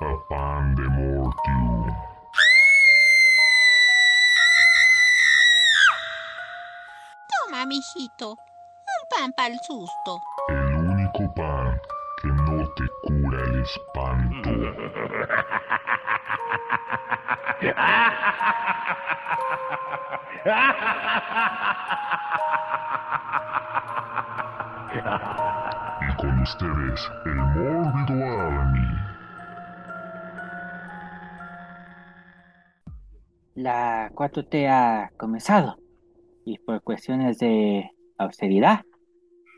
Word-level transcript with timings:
a 0.00 0.16
pan 0.28 0.74
de 0.74 0.82
mortium. 0.88 1.86
Toma, 7.30 7.64
mijito. 7.66 8.30
Un 8.30 9.08
pan 9.08 9.32
para 9.32 9.48
el 9.48 9.58
susto. 9.60 10.20
El 10.48 10.74
único 10.74 11.32
pan 11.34 11.80
que 12.20 12.28
no 12.28 12.68
te 12.74 12.88
cura 13.04 13.42
el 13.44 13.62
espanto. 13.62 14.50
Y 26.00 26.16
con 26.16 26.42
ustedes, 26.42 27.10
el 27.26 27.34
mórbido 27.36 28.40
Army. 28.40 29.13
La 33.64 34.10
4T 34.10 34.68
ha 34.68 35.10
comenzado 35.16 35.78
y 36.44 36.58
por 36.58 36.82
cuestiones 36.82 37.38
de 37.38 37.92
austeridad 38.18 38.82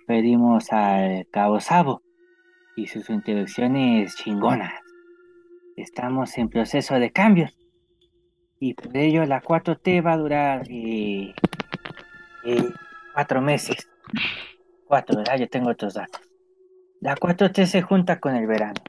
pedimos 0.07 0.73
al 0.73 1.27
Cabo 1.33 1.59
Sabo 1.59 2.03
y 2.77 2.87
sus 2.87 3.11
introducciones 3.11 4.15
chingonas. 4.15 4.75
Estamos 5.75 6.39
en 6.39 6.49
proceso 6.49 7.01
de 7.01 7.11
cambios 7.11 7.59
y 8.61 8.75
por 8.75 8.97
ello 8.97 9.25
la 9.25 9.43
4T 9.43 10.07
va 10.07 10.13
a 10.13 10.19
durar 10.19 10.63
eh, 10.71 11.35
eh, 12.45 12.71
cuatro 13.13 13.43
meses. 13.43 13.89
Cuatro, 14.87 15.17
¿verdad? 15.17 15.37
Yo 15.37 15.49
tengo 15.49 15.71
otros 15.71 15.95
datos. 15.95 16.21
La 17.01 17.17
4T 17.17 17.67
se 17.67 17.83
junta 17.83 18.21
con 18.21 18.37
el 18.37 18.47
verano 18.47 18.81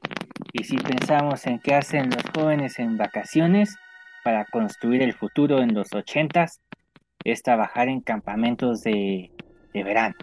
y 0.52 0.62
si 0.62 0.76
pensamos 0.76 1.44
en 1.48 1.58
qué 1.58 1.74
hacen 1.74 2.08
los 2.08 2.22
jóvenes 2.32 2.78
en 2.78 2.96
vacaciones 2.96 3.76
para 4.28 4.44
construir 4.44 5.00
el 5.00 5.14
futuro 5.14 5.62
en 5.62 5.72
los 5.72 5.94
ochentas, 5.94 6.60
es 7.24 7.42
trabajar 7.42 7.88
en 7.88 8.02
campamentos 8.02 8.82
de, 8.82 9.30
de 9.72 9.82
verano. 9.82 10.16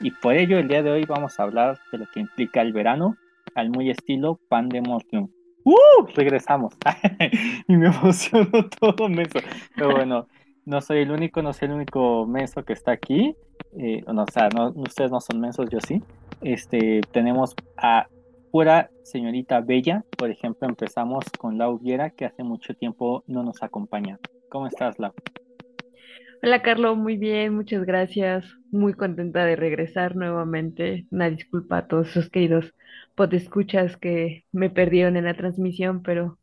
Y 0.00 0.10
por 0.10 0.36
ello 0.36 0.58
el 0.58 0.68
día 0.68 0.82
de 0.82 0.90
hoy 0.90 1.04
vamos 1.04 1.38
a 1.38 1.42
hablar 1.42 1.78
de 1.92 1.98
lo 1.98 2.06
que 2.06 2.20
implica 2.20 2.62
el 2.62 2.72
verano 2.72 3.18
al 3.54 3.68
muy 3.68 3.90
estilo 3.90 4.40
Pandemonium. 4.48 5.28
¡Uh! 5.64 6.06
Regresamos. 6.14 6.72
y 7.68 7.76
me 7.76 7.88
emocionó 7.88 8.70
todo 8.80 9.06
meso. 9.10 9.40
Pero 9.76 9.90
bueno, 9.90 10.26
no 10.64 10.80
soy 10.80 11.00
el 11.00 11.10
único, 11.10 11.42
no 11.42 11.52
soy 11.52 11.68
el 11.68 11.74
único 11.74 12.24
menso 12.26 12.64
que 12.64 12.72
está 12.72 12.92
aquí. 12.92 13.36
Eh, 13.78 14.02
no, 14.10 14.22
o 14.22 14.32
sea, 14.32 14.48
no, 14.48 14.70
ustedes 14.76 15.10
no 15.10 15.20
son 15.20 15.38
mensos, 15.38 15.68
yo 15.68 15.78
sí. 15.82 16.02
Este, 16.40 17.02
tenemos 17.12 17.54
a 17.76 18.06
pura 18.50 18.90
señorita 19.02 19.60
Bella. 19.60 20.04
Por 20.16 20.30
ejemplo, 20.30 20.68
empezamos 20.68 21.24
con 21.38 21.58
Lau 21.58 21.78
Viera, 21.78 22.10
que 22.10 22.24
hace 22.24 22.42
mucho 22.42 22.74
tiempo 22.74 23.24
no 23.26 23.42
nos 23.42 23.62
acompaña. 23.62 24.18
¿Cómo 24.48 24.66
estás, 24.66 24.98
Lau? 24.98 25.12
Hola, 26.42 26.62
Carlos, 26.62 26.96
muy 26.96 27.16
bien, 27.16 27.54
muchas 27.54 27.84
gracias. 27.84 28.44
Muy 28.70 28.94
contenta 28.94 29.44
de 29.44 29.56
regresar 29.56 30.16
nuevamente. 30.16 31.06
Una 31.10 31.28
disculpa 31.28 31.78
a 31.78 31.86
todos 31.86 32.08
esos 32.08 32.30
queridos 32.30 32.74
podescuchas 33.14 33.96
que 33.96 34.44
me 34.50 34.70
perdieron 34.70 35.16
en 35.16 35.26
la 35.26 35.34
transmisión, 35.34 36.02
pero 36.02 36.38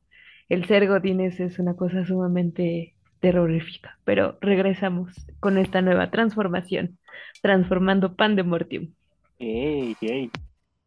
el 0.49 0.65
ser 0.65 0.87
Godines 0.87 1.39
es 1.39 1.59
una 1.59 1.75
cosa 1.75 2.05
sumamente 2.05 2.95
terrorífica. 3.19 3.97
Pero 4.03 4.37
regresamos 4.39 5.13
con 5.39 5.57
esta 5.57 5.81
nueva 5.81 6.11
transformación, 6.11 6.99
transformando 7.41 8.15
Pan 8.15 8.35
de 8.35 8.43
Mortium. 8.43 8.93
¡Ey, 9.39 9.95
ey! 10.01 10.31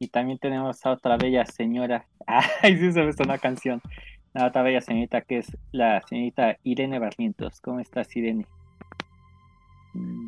Y 0.03 0.09
también 0.09 0.39
tenemos 0.39 0.85
a 0.87 0.93
otra 0.93 1.19
bella 1.19 1.45
señora. 1.45 2.07
¡Ay, 2.27 2.79
sí 2.79 2.91
se 2.91 3.03
me 3.03 3.13
una 3.23 3.37
canción! 3.37 3.83
La 4.33 4.47
otra 4.47 4.63
bella 4.63 4.81
señorita 4.81 5.21
que 5.21 5.39
es 5.39 5.57
la 5.73 6.01
señorita 6.09 6.57
Irene 6.65 6.99
Barrientos. 6.99 7.61
¿Cómo 7.61 7.81
estás, 7.81 8.17
Irene? 8.17 8.47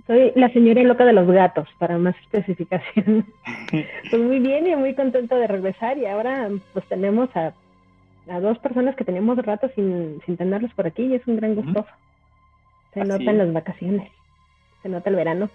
Soy 0.06 0.32
la 0.34 0.52
señora 0.52 0.82
loca 0.82 1.06
de 1.06 1.14
los 1.14 1.26
gatos, 1.26 1.68
para 1.78 1.96
más 1.96 2.14
especificación. 2.18 3.24
pues 4.10 4.22
muy 4.22 4.40
bien 4.40 4.66
y 4.66 4.76
muy 4.76 4.94
contento 4.94 5.36
de 5.36 5.46
regresar 5.46 5.96
y 5.96 6.04
ahora 6.04 6.50
pues 6.74 6.86
tenemos 6.88 7.34
a, 7.34 7.54
a 8.28 8.40
dos 8.40 8.58
personas 8.58 8.94
que 8.94 9.04
teníamos 9.04 9.38
rato 9.38 9.70
sin, 9.74 10.20
sin 10.26 10.36
tenerlos 10.36 10.74
por 10.74 10.86
aquí 10.86 11.04
y 11.04 11.14
es 11.14 11.26
un 11.26 11.36
gran 11.36 11.54
gusto. 11.54 11.86
Se 12.92 13.04
nota 13.04 13.30
en 13.30 13.38
las 13.38 13.52
vacaciones, 13.54 14.12
se 14.82 14.90
nota 14.90 15.08
el 15.08 15.16
verano. 15.16 15.48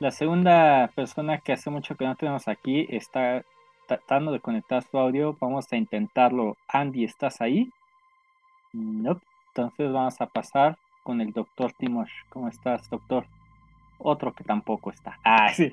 La 0.00 0.12
segunda 0.12 0.90
persona 0.94 1.38
que 1.38 1.52
hace 1.52 1.70
mucho 1.70 1.96
que 1.96 2.04
no 2.04 2.14
tenemos 2.14 2.46
aquí 2.46 2.86
está 2.88 3.44
tratando 3.88 4.30
de 4.30 4.38
conectar 4.38 4.84
su 4.88 4.96
audio. 4.96 5.36
Vamos 5.40 5.72
a 5.72 5.76
intentarlo. 5.76 6.56
Andy, 6.68 7.02
¿estás 7.02 7.40
ahí? 7.40 7.68
No. 8.72 9.20
Entonces 9.48 9.92
vamos 9.92 10.20
a 10.20 10.26
pasar 10.26 10.78
con 11.02 11.20
el 11.20 11.32
doctor 11.32 11.72
Timosh. 11.72 12.12
¿Cómo 12.28 12.48
estás, 12.48 12.88
doctor? 12.90 13.26
Otro 13.98 14.32
que 14.32 14.44
tampoco 14.44 14.90
está. 14.90 15.18
Ah, 15.24 15.52
sí, 15.56 15.72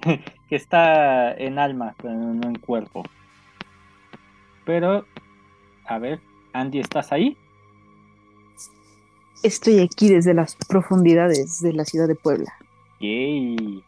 que 0.49 0.55
está 0.55 1.31
en 1.33 1.59
alma, 1.59 1.93
pero 2.01 2.15
no 2.15 2.47
en 2.47 2.57
cuerpo. 2.57 3.03
Pero, 4.65 5.05
a 5.85 5.99
ver, 5.99 6.19
Andy, 6.53 6.79
¿estás 6.79 7.11
ahí? 7.11 7.37
Estoy 9.43 9.81
aquí 9.81 10.09
desde 10.09 10.33
las 10.33 10.55
profundidades 10.55 11.61
de 11.61 11.73
la 11.73 11.85
ciudad 11.85 12.07
de 12.07 12.15
Puebla. 12.15 12.51
Yay. 12.99 13.83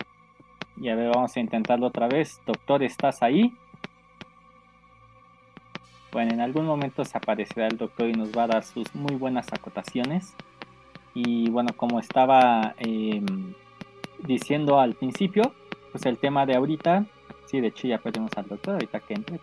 Y 0.80 0.90
a 0.90 0.96
ver, 0.96 1.10
vamos 1.10 1.36
a 1.36 1.40
intentarlo 1.40 1.88
otra 1.88 2.08
vez. 2.08 2.40
Doctor, 2.46 2.84
¿estás 2.84 3.24
ahí? 3.24 3.54
Bueno, 6.12 6.34
en 6.34 6.42
algún 6.42 6.66
momento 6.66 7.04
se 7.04 7.18
aparecerá 7.18 7.68
el 7.68 7.78
doctor 7.78 8.10
y 8.10 8.14
nos 8.14 8.32
va 8.32 8.44
a 8.44 8.48
dar 8.48 8.64
sus 8.64 8.94
muy 8.94 9.16
buenas 9.16 9.52
acotaciones. 9.52 10.36
Y 11.14 11.50
bueno, 11.50 11.74
como 11.76 12.00
estaba 12.00 12.76
em, 12.78 13.54
diciendo 14.20 14.80
al 14.80 14.94
principio, 14.94 15.54
pues 15.92 16.06
el 16.06 16.18
tema 16.18 16.46
de 16.46 16.56
ahorita, 16.56 17.06
sí, 17.46 17.60
de 17.60 17.68
hecho 17.68 17.88
ya 17.88 17.98
perdimos 17.98 18.32
al 18.36 18.48
doctor, 18.48 18.76
ahorita 18.76 19.00
que 19.00 19.14
entre. 19.16 19.40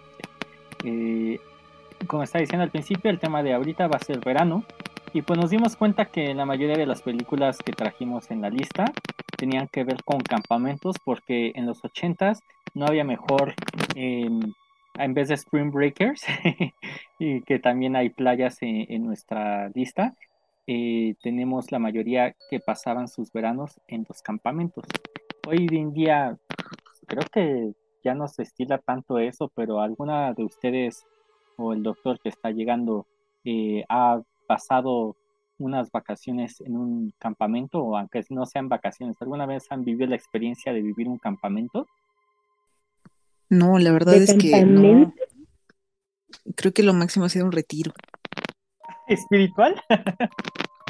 Eh, 0.85 1.41
como 2.07 2.23
estaba 2.23 2.43
diciendo 2.43 2.63
al 2.63 2.71
principio, 2.71 3.11
el 3.11 3.19
tema 3.19 3.43
de 3.43 3.55
ahorita 3.55 3.89
va 3.89 3.97
a 3.97 4.05
ser 4.05 4.21
verano. 4.21 4.65
Y 5.13 5.23
pues 5.23 5.39
nos 5.39 5.51
dimos 5.51 5.77
cuenta 5.77 6.07
que 6.07 6.35
la 6.35 6.45
mayoría 6.45 6.77
de 6.77 6.87
las 6.87 7.03
películas 7.03 7.59
que 7.59 7.73
trajimos 7.73 8.31
en 8.31 8.41
la 8.41 8.51
lista 8.51 8.93
tenían 9.45 9.69
que 9.69 9.85
ver 9.85 10.03
con 10.05 10.21
campamentos, 10.21 10.97
porque 11.05 11.53
en 11.55 11.67
los 11.67 11.83
80s 11.85 12.41
no 12.73 12.87
había 12.87 13.05
mejor, 13.05 13.53
em, 13.95 14.41
en 14.95 15.13
vez 15.13 15.29
de 15.29 15.35
Spring 15.35 15.71
Breakers, 15.71 16.23
y 17.19 17.43
que 17.43 17.59
también 17.59 17.95
hay 17.95 18.09
playas 18.09 18.57
en 18.63 19.05
nuestra 19.05 19.69
lista, 19.75 20.15
eh, 20.67 21.15
tenemos 21.23 21.71
la 21.73 21.79
mayoría 21.79 22.35
que 22.49 22.59
pasaban 22.59 23.07
sus 23.07 23.31
veranos 23.33 23.79
en 23.87 24.07
los 24.09 24.23
campamentos. 24.23 24.87
Hoy 25.47 25.69
en 25.73 25.93
día 25.93 26.39
creo 27.07 27.25
que 27.31 27.75
ya 28.03 28.15
no 28.15 28.29
se 28.29 28.45
estila 28.45 28.79
tanto 28.79 29.19
eso, 29.19 29.53
pero 29.55 29.83
alguna 29.83 30.33
de 30.33 30.45
ustedes 30.45 31.05
o 31.59 31.75
el 31.75 31.83
doctor 31.83 32.19
que 32.19 32.31
está 32.31 32.51
llegando 32.51 33.07
eh, 33.45 33.85
ha 33.91 34.23
pasado 34.47 35.17
unas 35.59 35.91
vacaciones 35.91 36.61
en 36.61 36.77
un 36.77 37.13
campamento 37.19 37.81
o 37.81 37.97
aunque 37.97 38.25
no 38.31 38.47
sean 38.47 38.69
vacaciones, 38.69 39.17
¿alguna 39.21 39.47
vez 39.47 39.67
han 39.71 39.85
vivido 39.85 40.09
la 40.09 40.17
experiencia 40.17 40.73
de 40.73 40.83
vivir 40.83 41.09
un 41.09 41.19
campamento? 41.19 41.87
No, 43.49 43.79
la 43.79 43.93
verdad 43.93 44.15
es 44.15 44.35
que 44.35 44.65
no. 44.65 45.13
Creo 46.57 46.73
que 46.73 46.83
lo 46.83 46.93
máximo 46.93 47.27
ha 47.27 47.29
sido 47.29 47.47
un 47.47 47.53
retiro. 47.53 47.93
¿Espiritual? 49.07 49.81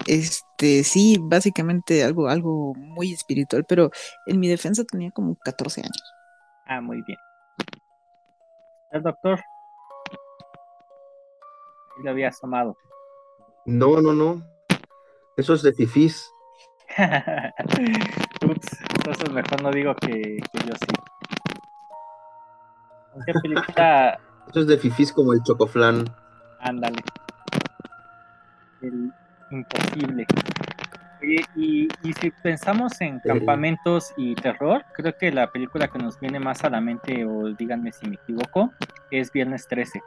Este, 0.07 0.85
sí, 0.85 1.17
básicamente 1.19 2.05
algo, 2.05 2.29
algo 2.29 2.75
muy 2.75 3.13
espiritual, 3.13 3.65
pero 3.67 3.91
en 4.27 4.39
mi 4.39 4.49
defensa 4.49 4.85
tenía 4.85 5.11
como 5.11 5.37
14 5.37 5.81
años. 5.81 6.13
Ah, 6.67 6.81
muy 6.81 7.03
bien. 7.07 7.19
El 8.93 9.03
doctor 9.03 9.41
lo 12.03 12.11
había 12.11 12.29
asomado. 12.29 12.77
No, 13.65 14.01
no, 14.01 14.13
no. 14.13 14.54
Eso 15.37 15.55
es 15.55 15.63
de 15.63 15.73
fifís. 15.73 16.33
Ups, 18.47 18.79
entonces 18.97 19.31
mejor 19.33 19.63
no 19.63 19.71
digo 19.71 19.95
que, 19.97 20.11
que 20.11 20.67
yo 20.67 20.75
sí. 20.75 20.95
¿Qué 23.27 23.33
película? 23.43 24.19
Eso 24.51 24.61
es 24.61 24.67
de 24.67 24.79
fifís 24.79 25.13
como 25.13 25.33
el 25.33 25.43
chocoflán. 25.43 26.05
Ándale 26.61 27.03
imposible. 29.51 30.27
Y, 31.57 31.89
si 32.21 32.31
pensamos 32.43 33.01
en 33.01 33.19
campamentos 33.21 34.13
y 34.17 34.35
terror, 34.35 34.85
creo 34.95 35.17
que 35.17 35.33
la 35.33 35.51
película 35.51 35.89
que 35.89 35.99
nos 35.99 36.21
viene 36.21 36.39
más 36.39 36.65
a 36.65 36.71
la 36.71 36.83
mente, 36.83 37.25
o 37.25 37.51
díganme 37.55 37.93
si 37.93 38.07
me 38.07 38.17
equivoco, 38.17 38.73
es 39.11 39.33
Viernes 39.33 39.67
13. 39.67 40.03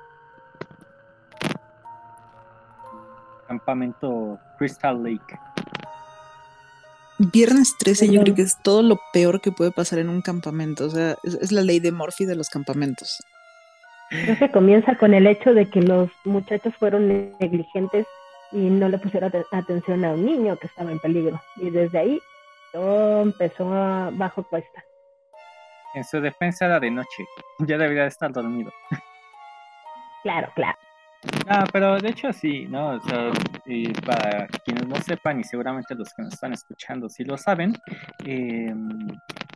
Campamento 3.47 4.39
Crystal 4.57 5.01
Lake. 5.03 5.39
Viernes 7.19 7.75
13 7.79 8.09
yo 8.11 8.21
creo 8.21 8.35
que 8.35 8.43
es 8.43 8.61
todo 8.61 8.83
lo 8.83 8.99
peor 9.11 9.41
que 9.41 9.51
puede 9.51 9.71
pasar 9.71 9.97
en 9.99 10.09
un 10.09 10.21
campamento. 10.21 10.85
O 10.85 10.89
sea, 10.89 11.15
es, 11.23 11.51
la 11.51 11.61
ley 11.61 11.79
de 11.79 11.91
Morphy 11.91 12.25
de 12.25 12.35
los 12.35 12.49
campamentos. 12.49 13.23
Creo 14.09 14.37
que 14.37 14.51
comienza 14.51 14.95
con 14.97 15.13
el 15.13 15.25
hecho 15.25 15.53
de 15.53 15.69
que 15.69 15.81
los 15.81 16.09
muchachos 16.25 16.73
fueron 16.77 17.07
negligentes 17.39 18.05
y 18.51 18.57
no 18.57 18.87
le 18.87 18.99
pusieron 18.99 19.31
ate- 19.31 19.45
atención 19.51 20.05
a 20.05 20.11
un 20.11 20.25
niño 20.25 20.57
que 20.57 20.67
estaba 20.67 20.91
en 20.91 20.99
peligro. 20.99 21.41
Y 21.57 21.71
desde 21.71 21.97
ahí 21.97 22.19
todo 22.71 23.23
empezó 23.23 23.73
a 23.73 24.11
bajo 24.13 24.43
cuesta. 24.43 24.83
En 25.95 26.03
su 26.03 26.21
defensa 26.21 26.65
era 26.65 26.79
de 26.79 26.91
noche. 26.91 27.25
Ya 27.59 27.79
debería 27.79 28.03
de 28.03 28.09
estar 28.09 28.31
dormido. 28.31 28.71
Claro, 30.21 30.51
claro. 30.53 30.77
Ah, 31.49 31.65
pero 31.71 31.97
de 31.97 32.09
hecho 32.09 32.31
sí, 32.33 32.67
¿no? 32.67 32.89
O 32.95 32.99
sea, 33.01 33.31
y 33.65 33.91
para 33.93 34.47
quienes 34.65 34.87
no 34.87 34.95
sepan, 34.97 35.39
y 35.39 35.43
seguramente 35.43 35.95
los 35.95 36.13
que 36.13 36.23
nos 36.23 36.33
están 36.33 36.53
escuchando 36.53 37.09
sí 37.09 37.23
lo 37.23 37.37
saben, 37.37 37.73
eh, 38.25 38.73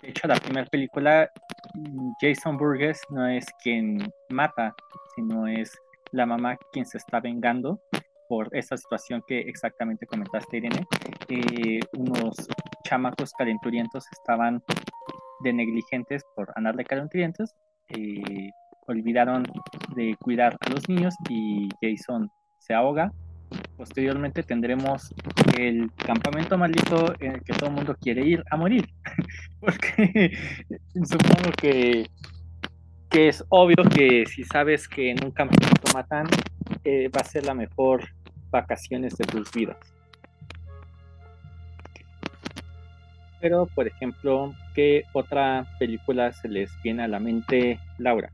de 0.02 0.10
hecho 0.10 0.28
la 0.28 0.36
primera 0.36 0.66
película, 0.68 1.30
Jason 2.20 2.58
Burgess 2.58 3.02
no 3.10 3.28
es 3.28 3.46
quien 3.62 4.12
mata, 4.30 4.74
sino 5.16 5.48
es 5.48 5.78
la 6.12 6.26
mamá 6.26 6.58
quien 6.72 6.86
se 6.86 6.98
está 6.98 7.20
vengando 7.20 7.82
por 8.28 8.48
esa 8.56 8.78
situación 8.78 9.22
que 9.28 9.40
exactamente 9.40 10.06
comentaste, 10.06 10.58
Irene. 10.58 10.86
Eh, 11.28 11.80
unos 11.98 12.36
chamacos 12.86 13.34
calenturientos 13.34 14.06
estaban 14.12 14.64
de 15.44 15.54
negligentes 15.54 16.24
por 16.36 16.52
andar 16.56 16.76
de 16.76 16.86
calenturientos. 16.86 17.54
eh, 17.90 18.50
olvidaron 18.88 19.44
de 19.96 20.16
cuidar 20.20 20.58
a 20.60 20.70
los 20.70 20.88
niños 20.90 21.16
y 21.30 21.70
Jason 21.82 22.30
se 22.60 22.74
ahoga. 22.74 23.12
Posteriormente 23.76 24.44
tendremos 24.44 25.14
el 25.58 25.92
campamento 25.96 26.58
maldito 26.58 27.14
en 27.20 27.34
el 27.34 27.44
que 27.44 27.54
todo 27.54 27.70
el 27.70 27.76
mundo 27.76 27.96
quiere 28.00 28.26
ir 28.26 28.44
a 28.50 28.58
morir. 28.58 28.88
Porque 29.60 30.38
supongo 31.04 31.52
que, 31.60 32.08
que 33.10 33.28
es 33.28 33.44
obvio 33.50 33.84
que 33.94 34.26
si 34.26 34.44
sabes 34.44 34.88
que 34.88 35.12
en 35.12 35.24
un 35.24 35.32
campamento 35.32 35.94
matan, 35.94 36.28
eh, 36.84 37.10
va 37.10 37.22
a 37.22 37.26
ser 37.26 37.46
la 37.46 37.54
mejor 37.54 38.08
vacaciones 38.52 39.18
de 39.18 39.26
tus 39.26 39.52
vidas. 39.52 39.78
Pero, 43.42 43.66
por 43.66 43.88
ejemplo, 43.88 44.54
¿qué 44.76 45.04
otra 45.14 45.66
película 45.80 46.32
se 46.32 46.48
les 46.48 46.70
viene 46.84 47.04
a 47.04 47.08
la 47.08 47.20
mente, 47.20 47.80
Laura? 47.98 48.32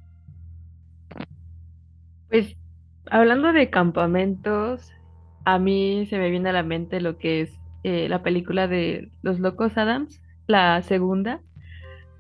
Pues 2.38 2.56
hablando 3.10 3.52
de 3.52 3.72
campamentos, 3.72 4.92
a 5.44 5.58
mí 5.58 6.06
se 6.08 6.20
me 6.20 6.30
viene 6.30 6.50
a 6.50 6.54
la 6.54 6.62
mente 6.62 7.02
lo 7.02 7.18
que 7.18 7.42
es 7.42 7.60
eh, 7.82 8.08
la 8.10 8.22
película 8.22 8.68
de 8.68 9.10
Los 9.24 9.40
Locos 9.40 9.76
Adams, 9.76 10.22
la 10.46 10.80
segunda, 10.84 11.42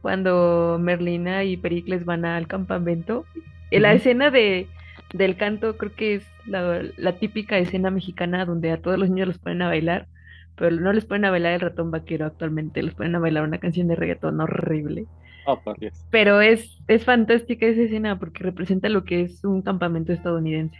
cuando 0.01 0.79
Merlina 0.81 1.43
y 1.43 1.55
Pericles 1.55 2.03
van 2.03 2.25
al 2.25 2.47
campamento. 2.47 3.25
Eh, 3.69 3.79
La 3.79 3.93
escena 3.93 4.31
de, 4.31 4.67
del 5.13 5.37
canto 5.37 5.77
creo 5.77 5.93
que 5.93 6.15
es 6.15 6.27
la, 6.47 6.81
la 6.97 7.19
típica 7.19 7.59
escena 7.59 7.91
mexicana 7.91 8.43
donde 8.45 8.71
a 8.71 8.81
todos 8.81 8.97
los 8.97 9.11
niños 9.11 9.27
los 9.27 9.37
ponen 9.37 9.61
a 9.61 9.67
bailar, 9.67 10.07
pero 10.55 10.71
no 10.77 10.93
les 10.93 11.05
ponen 11.05 11.25
a 11.25 11.29
bailar 11.31 11.53
el 11.53 11.61
ratón 11.61 11.91
vaquero 11.91 12.25
actualmente, 12.25 12.81
les 12.81 12.95
ponen 12.95 13.13
a 13.15 13.19
bailar 13.19 13.43
una 13.43 13.59
canción 13.59 13.87
de 13.87 13.95
reggaetón 13.95 14.41
horrible. 14.41 15.09
Oh, 15.47 15.57
por 15.61 15.79
Dios. 15.79 15.93
Pero 16.11 16.41
es, 16.41 16.77
es 16.87 17.05
fantástica 17.05 17.65
esa 17.65 17.81
escena 17.81 18.19
porque 18.19 18.43
representa 18.43 18.89
lo 18.89 19.05
que 19.05 19.21
es 19.21 19.43
un 19.45 19.61
campamento 19.61 20.11
estadounidense. 20.11 20.77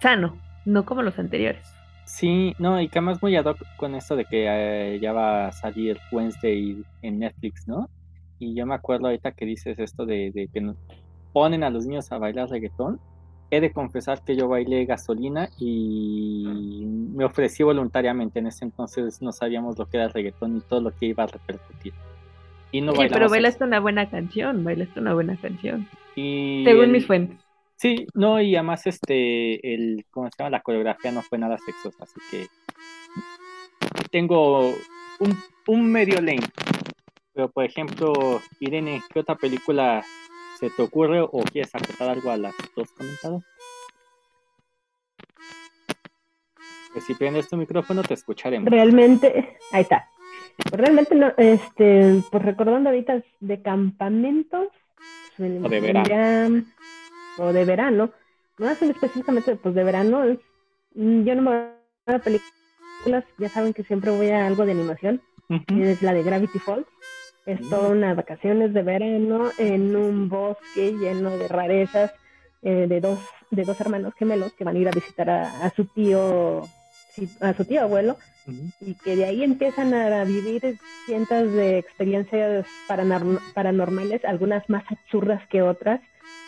Sano, 0.00 0.38
no 0.64 0.84
como 0.84 1.02
los 1.02 1.18
anteriores. 1.18 1.66
Sí, 2.06 2.54
no, 2.58 2.80
y 2.80 2.88
que 2.88 2.98
además 2.98 3.20
muy 3.22 3.34
ad 3.34 3.46
hoc 3.46 3.58
con 3.76 3.94
esto 3.94 4.14
de 4.14 4.26
que 4.26 4.46
eh, 4.48 5.00
ya 5.00 5.12
va 5.12 5.48
a 5.48 5.52
salir 5.52 5.98
Wednesday 6.12 6.84
en 7.02 7.18
Netflix, 7.18 7.66
¿no? 7.66 7.88
Y 8.38 8.54
yo 8.54 8.66
me 8.66 8.74
acuerdo 8.74 9.06
ahorita 9.06 9.32
que 9.32 9.46
dices 9.46 9.78
esto 9.78 10.06
de, 10.06 10.30
de 10.32 10.48
que 10.48 10.60
no- 10.60 10.76
ponen 11.32 11.64
a 11.64 11.70
los 11.70 11.86
niños 11.86 12.12
a 12.12 12.18
bailar 12.18 12.50
reggaetón. 12.50 13.00
He 13.50 13.60
de 13.60 13.72
confesar 13.72 14.22
que 14.22 14.36
yo 14.36 14.48
bailé 14.48 14.84
gasolina 14.84 15.48
y 15.58 16.84
me 16.86 17.24
ofrecí 17.24 17.62
voluntariamente. 17.62 18.38
En 18.38 18.46
ese 18.48 18.64
entonces 18.64 19.20
no 19.22 19.32
sabíamos 19.32 19.78
lo 19.78 19.86
que 19.86 19.96
era 19.96 20.06
el 20.06 20.12
reggaetón 20.12 20.56
y 20.58 20.60
todo 20.60 20.80
lo 20.80 20.92
que 20.94 21.06
iba 21.06 21.24
a 21.24 21.28
repercutir. 21.28 21.94
Y 22.74 22.80
no 22.80 22.90
Oye, 22.90 23.08
pero 23.12 23.28
bailaste 23.28 23.62
una 23.62 23.78
buena 23.78 24.10
canción, 24.10 24.64
bailaste 24.64 24.98
una 24.98 25.14
buena 25.14 25.36
canción. 25.36 25.88
Y 26.16 26.64
Según 26.64 26.86
el- 26.86 26.90
mis 26.90 27.06
fuentes. 27.06 27.38
Sí, 27.76 28.06
no, 28.14 28.40
y 28.40 28.56
además 28.56 28.84
este, 28.88 29.74
el, 29.74 30.04
¿cómo 30.10 30.28
se 30.28 30.34
llama? 30.36 30.50
La 30.50 30.60
coreografía 30.60 31.12
no 31.12 31.22
fue 31.22 31.38
nada 31.38 31.56
sexosa, 31.58 32.02
así 32.02 32.20
que 32.30 32.46
tengo 34.10 34.70
un, 35.20 35.36
un 35.68 35.92
medio 35.92 36.20
lane. 36.20 36.42
Pero 37.32 37.48
por 37.48 37.64
ejemplo, 37.64 38.40
Irene, 38.58 39.02
¿qué 39.12 39.20
otra 39.20 39.36
película 39.36 40.04
se 40.58 40.68
te 40.70 40.82
ocurre 40.82 41.20
o 41.20 41.44
quieres 41.52 41.72
acotar 41.76 42.08
algo 42.08 42.30
a 42.32 42.36
las 42.36 42.54
dos 42.74 42.90
comentadas? 42.92 43.44
Pues 46.92 47.04
si 47.04 47.14
prendes 47.14 47.48
tu 47.48 47.56
micrófono 47.56 48.02
te 48.02 48.14
escucharemos. 48.14 48.68
Realmente, 48.68 49.58
ahí 49.72 49.82
está. 49.82 50.08
Realmente 50.72 51.14
no, 51.14 51.32
este, 51.36 52.22
pues 52.30 52.42
recordando 52.42 52.90
ahorita 52.90 53.22
de 53.40 53.62
campamentos, 53.62 54.68
pues, 55.36 55.50
O 55.62 55.68
de 55.68 55.80
verano. 55.80 56.08
vendría- 56.08 56.64
o 57.38 57.52
de 57.52 57.64
verano, 57.64 58.10
no 58.58 58.68
hacen 58.68 58.90
específicamente 58.90 59.56
pues 59.56 59.74
de 59.74 59.84
verano, 59.84 60.24
es- 60.24 60.38
mm, 60.94 61.24
yo 61.24 61.34
no 61.34 61.42
me 61.42 61.50
voy 61.50 62.14
a 62.14 62.18
películas, 62.20 63.24
ya 63.38 63.48
saben 63.48 63.72
que 63.72 63.82
siempre 63.84 64.10
voy 64.10 64.30
a 64.30 64.46
algo 64.46 64.64
de 64.64 64.72
animación, 64.72 65.20
es 65.68 66.00
la 66.02 66.14
de 66.14 66.22
Gravity 66.22 66.58
Falls, 66.60 66.86
es 67.46 67.60
toda 67.68 67.88
unas 67.90 68.16
vacaciones 68.16 68.72
de 68.72 68.82
verano 68.82 69.50
en 69.58 69.94
un 69.96 70.28
bosque 70.28 70.92
lleno 70.92 71.30
de 71.36 71.48
rarezas 71.48 72.12
eh, 72.62 72.86
de 72.88 73.00
dos 73.00 73.18
de 73.50 73.62
dos 73.64 73.78
hermanos 73.80 74.14
gemelos 74.14 74.54
que 74.54 74.64
van 74.64 74.76
a 74.76 74.78
ir 74.78 74.88
a 74.88 74.92
visitar 74.92 75.28
a, 75.28 75.64
a 75.66 75.70
su 75.70 75.84
tío 75.84 76.62
a 77.40 77.52
su 77.54 77.64
tío 77.66 77.82
abuelo 77.82 78.16
Y 78.80 78.94
que 78.96 79.16
de 79.16 79.24
ahí 79.24 79.42
empiezan 79.42 79.94
a 79.94 80.24
vivir 80.24 80.78
cientos 81.06 81.52
de 81.52 81.78
experiencias 81.78 82.66
paranorm- 82.88 83.40
paranormales, 83.54 84.24
algunas 84.24 84.68
más 84.68 84.84
absurdas 84.90 85.46
que 85.48 85.62
otras, 85.62 86.00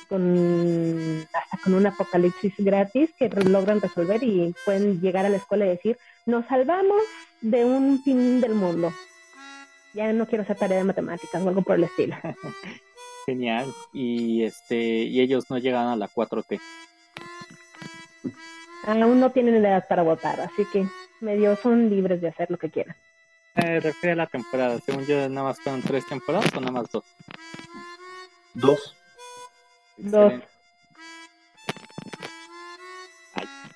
con 0.08 1.26
hasta 1.32 1.56
con 1.64 1.74
un 1.74 1.86
apocalipsis 1.86 2.54
gratis 2.58 3.10
que 3.18 3.28
logran 3.28 3.80
resolver 3.80 4.22
y 4.22 4.54
pueden 4.64 5.00
llegar 5.00 5.26
a 5.26 5.30
la 5.30 5.38
escuela 5.38 5.66
y 5.66 5.70
decir, 5.70 5.98
nos 6.26 6.46
salvamos 6.46 7.02
de 7.40 7.64
un 7.64 8.02
fin 8.02 8.40
del 8.40 8.54
mundo. 8.54 8.92
Ya 9.94 10.12
no 10.12 10.26
quiero 10.26 10.42
hacer 10.44 10.56
tarea 10.56 10.78
de 10.78 10.84
matemáticas 10.84 11.42
o 11.42 11.48
algo 11.48 11.62
por 11.62 11.76
el 11.76 11.84
estilo. 11.84 12.16
Genial. 13.26 13.72
Y 13.92 14.44
este, 14.44 14.76
y 14.76 15.20
ellos 15.20 15.50
no 15.50 15.58
llegan 15.58 15.88
a 15.88 15.96
la 15.96 16.08
4T. 16.08 16.60
Aún 18.86 19.18
no 19.18 19.32
tienen 19.32 19.56
edad 19.56 19.84
para 19.88 20.02
votar, 20.02 20.40
así 20.40 20.64
que 20.72 20.86
medio 21.20 21.56
son 21.56 21.88
libres 21.90 22.20
de 22.20 22.28
hacer 22.28 22.50
lo 22.50 22.58
que 22.58 22.70
quieran. 22.70 22.96
Eh, 23.56 23.80
refiere 23.80 24.12
a 24.12 24.16
la 24.16 24.26
temporada. 24.26 24.78
Según 24.80 25.06
yo, 25.06 25.28
nada 25.28 25.48
más 25.48 25.60
fueron 25.60 25.82
tres 25.82 26.06
temporadas 26.06 26.52
o 26.54 26.60
nada 26.60 26.72
más 26.72 26.90
dos. 26.90 27.04
Dos. 28.52 28.96
Dos. 29.96 30.34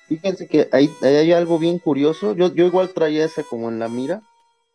Fíjense 0.07 0.47
que 0.47 0.67
hay, 0.71 0.89
hay 1.01 1.31
algo 1.31 1.57
bien 1.57 1.79
curioso. 1.79 2.35
Yo, 2.35 2.53
yo 2.53 2.65
igual 2.65 2.89
traía 2.93 3.25
esa 3.25 3.43
como 3.43 3.69
en 3.69 3.79
la 3.79 3.87
mira. 3.87 4.21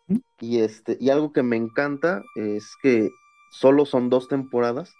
¿Mm? 0.09 0.17
Y 0.41 0.61
este, 0.61 0.97
y 1.01 1.11
algo 1.11 1.33
que 1.33 1.43
me 1.43 1.57
encanta 1.57 2.23
es 2.35 2.75
que 2.83 3.11
solo 3.51 3.87
son 3.87 4.11
dos 4.11 4.29
temporadas. 4.29 4.93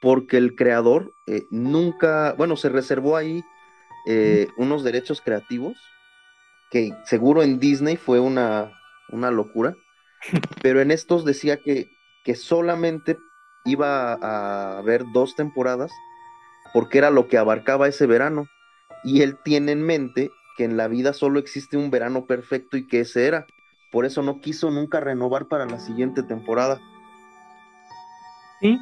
Porque 0.00 0.36
el 0.36 0.54
creador 0.54 1.12
eh, 1.26 1.42
nunca, 1.50 2.32
bueno, 2.38 2.56
se 2.56 2.68
reservó 2.68 3.16
ahí 3.16 3.42
eh, 4.06 4.48
unos 4.56 4.84
derechos 4.84 5.20
creativos. 5.20 5.76
Que 6.70 6.92
seguro 7.04 7.42
en 7.42 7.58
Disney 7.58 7.96
fue 7.96 8.20
una, 8.20 8.72
una 9.10 9.30
locura. 9.30 9.74
Pero 10.62 10.80
en 10.80 10.90
estos 10.90 11.24
decía 11.24 11.58
que, 11.58 11.88
que 12.24 12.34
solamente 12.34 13.16
iba 13.64 14.14
a 14.14 14.78
haber 14.78 15.04
dos 15.12 15.34
temporadas. 15.36 15.90
Porque 16.72 16.98
era 16.98 17.10
lo 17.10 17.28
que 17.28 17.38
abarcaba 17.38 17.88
ese 17.88 18.06
verano 18.06 18.46
y 19.04 19.22
él 19.22 19.38
tiene 19.42 19.72
en 19.72 19.82
mente 19.82 20.30
que 20.56 20.64
en 20.64 20.76
la 20.76 20.88
vida 20.88 21.12
solo 21.12 21.38
existe 21.38 21.76
un 21.76 21.90
verano 21.90 22.26
perfecto 22.26 22.76
y 22.76 22.86
que 22.86 23.00
ese 23.00 23.26
era. 23.26 23.46
Por 23.90 24.04
eso 24.04 24.22
no 24.22 24.40
quiso 24.40 24.70
nunca 24.70 25.00
renovar 25.00 25.46
para 25.46 25.66
la 25.66 25.78
siguiente 25.78 26.22
temporada. 26.22 26.80
Sí, 28.60 28.78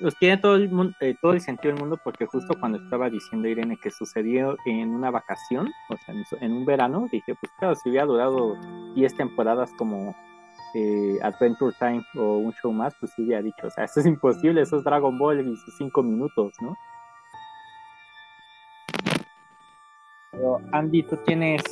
pues 0.00 0.14
tiene 0.18 0.36
todo 0.38 0.56
el, 0.56 0.70
mun- 0.70 0.94
eh, 1.00 1.14
todo 1.20 1.32
el 1.32 1.40
sentido 1.40 1.72
del 1.72 1.80
mundo 1.80 1.98
porque 2.04 2.26
justo 2.26 2.54
cuando 2.60 2.78
estaba 2.78 3.08
diciendo 3.08 3.48
Irene 3.48 3.76
que 3.76 3.90
sucedió 3.90 4.56
en 4.66 4.94
una 4.94 5.10
vacación, 5.10 5.68
o 5.88 5.96
sea, 5.96 6.14
en 6.40 6.52
un 6.52 6.64
verano, 6.64 7.06
dije, 7.10 7.34
pues 7.40 7.50
claro, 7.58 7.74
si 7.74 7.88
hubiera 7.90 8.06
durado 8.06 8.56
10 8.94 9.14
temporadas 9.16 9.70
como 9.78 10.14
eh, 10.74 11.18
Adventure 11.22 11.74
Time 11.78 12.02
o 12.16 12.38
un 12.38 12.52
show 12.54 12.72
más, 12.72 12.94
pues 13.00 13.12
sí 13.16 13.22
hubiera 13.22 13.42
dicho, 13.42 13.66
o 13.66 13.70
sea, 13.70 13.84
eso 13.84 14.00
es 14.00 14.06
imposible, 14.06 14.60
eso 14.60 14.76
es 14.76 14.84
Dragon 14.84 15.16
Ball 15.18 15.40
y 15.40 15.56
sus 15.56 15.76
5 15.78 16.02
minutos, 16.02 16.52
¿no? 16.60 16.76
Pero 20.32 20.60
Andy, 20.72 21.02
¿tú 21.04 21.16
tienes 21.24 21.62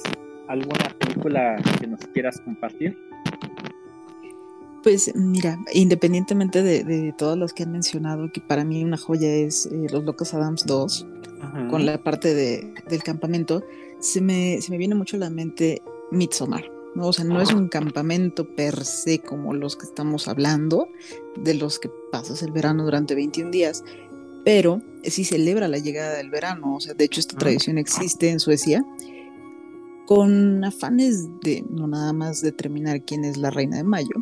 alguna 0.48 0.88
película 0.98 1.56
que 1.80 1.86
nos 1.86 2.00
quieras 2.08 2.40
compartir? 2.40 2.96
Pues 4.84 5.10
mira, 5.16 5.58
independientemente 5.72 6.62
de, 6.62 6.84
de 6.84 7.12
todos 7.14 7.36
los 7.38 7.52
que 7.52 7.62
han 7.64 7.72
mencionado, 7.72 8.30
que 8.30 8.40
para 8.40 8.64
mí 8.64 8.84
una 8.84 8.98
joya 8.98 9.28
es 9.28 9.66
eh, 9.66 9.86
Los 9.90 10.04
Locos 10.04 10.34
Adams 10.34 10.64
2, 10.66 11.06
Ujú. 11.44 11.68
con 11.68 11.84
la 11.86 12.02
parte 12.02 12.34
de, 12.34 12.72
del 12.88 13.02
campamento, 13.02 13.64
se 13.98 14.20
me, 14.20 14.60
se 14.60 14.70
me 14.70 14.78
viene 14.78 14.94
mucho 14.94 15.16
a 15.16 15.20
la 15.20 15.30
mente 15.30 15.82
Midsommar. 16.10 16.64
¿no? 16.94 17.08
O 17.08 17.12
sea, 17.12 17.24
no 17.24 17.40
es 17.40 17.52
un 17.52 17.68
campamento 17.68 18.44
per 18.54 18.84
se 18.84 19.18
como 19.18 19.52
los 19.54 19.76
que 19.76 19.84
estamos 19.86 20.28
hablando, 20.28 20.88
de 21.36 21.54
los 21.54 21.78
que 21.78 21.90
pasas 22.12 22.42
el 22.42 22.52
verano 22.52 22.84
durante 22.84 23.14
21 23.14 23.50
días, 23.50 23.82
pero 24.44 24.80
sí 25.02 25.24
celebra 25.24 25.66
la 25.66 25.78
llegada 25.78 26.16
del 26.16 26.30
verano. 26.30 26.76
O 26.76 26.80
sea, 26.80 26.94
de 26.94 27.04
hecho, 27.04 27.20
esta 27.20 27.34
Ujú. 27.34 27.40
tradición 27.40 27.78
existe 27.78 28.28
en 28.30 28.38
Suecia 28.38 28.84
con 30.06 30.64
afanes 30.64 31.28
de 31.40 31.64
no 31.70 31.87
nada 31.87 32.12
más 32.12 32.42
determinar 32.42 33.04
quién 33.04 33.25
es 33.25 33.37
la 33.37 33.50
reina 33.50 33.76
de 33.76 33.84
mayo, 33.84 34.14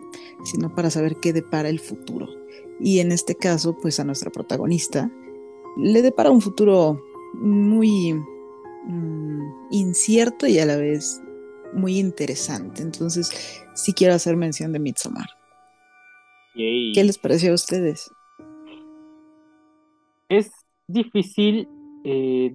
sino 0.45 0.75
para 0.75 0.91
saber 0.91 1.17
qué 1.17 1.33
depara 1.33 1.69
el 1.69 1.81
futuro. 1.81 2.29
Y 2.81 3.01
en 3.01 3.13
este 3.13 3.35
caso, 3.35 3.77
pues 3.81 4.01
a 4.01 4.05
nuestra 4.05 4.31
protagonista 4.31 5.11
le 5.77 6.03
depara 6.03 6.31
un 6.31 6.41
futuro 6.41 7.01
muy 7.35 8.15
mm, 8.15 9.71
incierto 9.71 10.47
y 10.47 10.59
a 10.59 10.67
la 10.67 10.77
vez 10.77 11.21
muy 11.73 11.99
interesante. 11.99 12.83
Entonces, 12.83 13.63
sí 13.75 13.93
quiero 13.93 14.15
hacer 14.15 14.37
mención 14.37 14.73
de 14.73 14.79
Midsommar. 14.79 15.29
Yay. 16.55 16.93
¿Qué 16.93 17.05
les 17.05 17.19
pareció 17.19 17.53
a 17.53 17.55
ustedes? 17.55 18.11
Es 20.29 20.51
difícil 20.87 21.69
eh, 22.05 22.55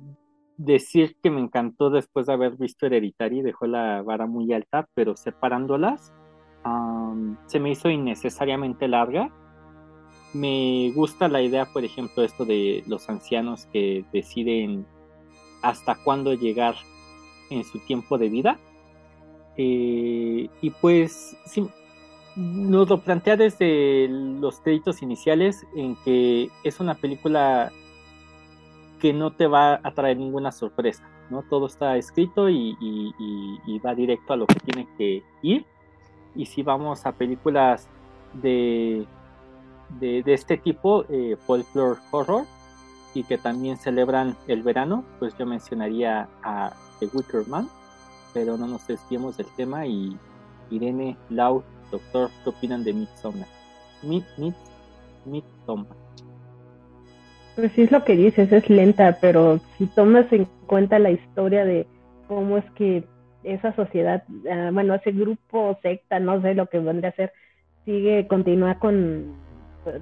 decir 0.58 1.16
que 1.22 1.30
me 1.30 1.40
encantó 1.40 1.90
después 1.90 2.26
de 2.26 2.34
haber 2.34 2.58
visto 2.58 2.88
Hereditary, 2.88 3.42
dejó 3.42 3.68
la 3.68 4.02
vara 4.02 4.26
muy 4.26 4.52
alta, 4.54 4.88
pero 4.94 5.16
separándolas, 5.16 6.12
se 7.46 7.60
me 7.60 7.72
hizo 7.72 7.90
innecesariamente 7.90 8.88
larga. 8.88 9.32
Me 10.34 10.92
gusta 10.94 11.30
la 11.30 11.42
idea, 11.42 11.66
por 11.66 11.86
ejemplo, 11.86 12.24
esto 12.24 12.44
de 12.44 12.84
los 12.88 13.08
ancianos 13.10 13.66
que 13.68 14.04
deciden 14.12 14.86
hasta 15.62 15.96
cuándo 16.04 16.34
llegar 16.34 16.76
en 17.50 17.64
su 17.64 17.80
tiempo 17.80 18.18
de 18.18 18.30
vida. 18.30 18.60
Eh, 19.56 20.50
y 20.62 20.70
pues 20.82 21.38
nos 22.36 22.90
lo 22.90 23.00
plantea 23.00 23.38
desde 23.38 24.08
los 24.10 24.60
créditos 24.60 25.02
iniciales 25.02 25.66
en 25.76 25.96
que 26.04 26.50
es 26.64 26.80
una 26.80 26.94
película 26.94 27.72
que 29.00 29.14
no 29.14 29.34
te 29.34 29.48
va 29.48 29.80
a 29.84 29.92
traer 29.94 30.18
ninguna 30.18 30.52
sorpresa, 30.52 31.04
¿no? 31.30 31.44
Todo 31.44 31.68
está 31.68 31.98
escrito 31.98 32.50
y, 32.50 32.76
va 33.86 33.94
directo 33.94 34.34
a 34.34 34.38
lo 34.38 34.48
que 34.48 34.60
tiene 34.60 34.88
que 34.98 35.24
ir. 35.42 35.66
Y 36.36 36.46
si 36.46 36.64
vamos 36.64 37.06
a 37.06 37.12
películas 37.12 37.88
de, 38.34 39.06
de, 40.00 40.24
de 40.24 40.34
este 40.34 40.58
tipo, 40.58 41.06
eh, 41.10 41.38
folklore 41.46 42.00
horror, 42.12 42.46
y 43.14 43.24
que 43.24 43.38
también 43.38 43.78
celebran 43.78 44.38
el 44.48 44.62
verano, 44.62 45.04
pues 45.18 45.36
yo 45.38 45.46
mencionaría 45.46 46.30
a 46.44 46.74
The 47.00 47.10
Wicker 47.14 47.48
Man, 47.48 47.68
pero 48.34 48.58
no 48.58 48.68
nos 48.68 48.86
desviemos 48.86 49.38
del 49.38 49.48
tema 49.56 49.88
y 49.88 50.16
Irene, 50.70 51.18
Lau, 51.30 51.64
Doctor, 51.92 52.30
¿qué 52.44 52.50
opinan 52.50 52.84
de 52.84 52.94
Midsommar? 52.94 53.48
Mid, 54.04 54.24
mid, 54.38 54.54
Midsommar. 55.26 56.07
Pues 57.58 57.72
sí 57.72 57.82
es 57.82 57.92
lo 57.92 58.06
que 58.06 58.16
dices, 58.16 58.52
es 58.52 58.70
lenta, 58.70 59.18
pero 59.20 59.60
si 59.80 59.88
tomas 59.88 60.32
en 60.32 60.46
cuenta 60.68 61.00
la 61.00 61.10
historia 61.10 61.66
de 61.66 61.88
cómo 62.28 62.60
es 62.60 62.66
que 62.76 63.04
esa 63.44 63.76
sociedad, 63.76 64.24
ah, 64.48 64.70
bueno, 64.72 64.94
ese 64.94 65.12
grupo, 65.12 65.76
secta, 65.82 66.20
no 66.20 66.40
sé 66.44 66.54
lo 66.54 66.68
que 66.68 66.78
vendría 66.78 67.10
a 67.10 67.16
ser, 67.16 67.34
sigue, 67.84 68.28
continúa 68.28 68.76
con, 68.76 69.34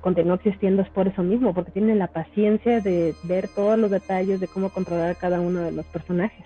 continúa 0.02 0.36
existiendo 0.36 0.82
es 0.82 0.90
por 0.90 1.08
eso 1.08 1.24
mismo, 1.24 1.54
porque 1.54 1.72
tiene 1.72 1.96
la 1.96 2.08
paciencia 2.08 2.82
de 2.82 3.16
ver 3.24 3.48
todos 3.48 3.80
los 3.80 3.90
detalles 3.90 4.42
de 4.42 4.50
cómo 4.50 4.70
controlar 4.70 5.12
a 5.12 5.16
cada 5.16 5.40
uno 5.40 5.62
de 5.62 5.72
los 5.72 5.86
personajes 5.86 6.46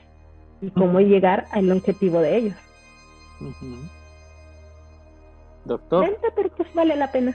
y 0.61 0.69
cómo 0.69 0.99
llegar 0.99 1.45
al 1.53 1.71
objetivo 1.71 2.19
de 2.19 2.37
ellos. 2.37 2.55
Doctor, 5.65 6.05
Lenta, 6.05 6.27
pero 6.35 6.49
pues 6.49 6.71
vale 6.75 6.95
la 6.95 7.11
pena. 7.11 7.33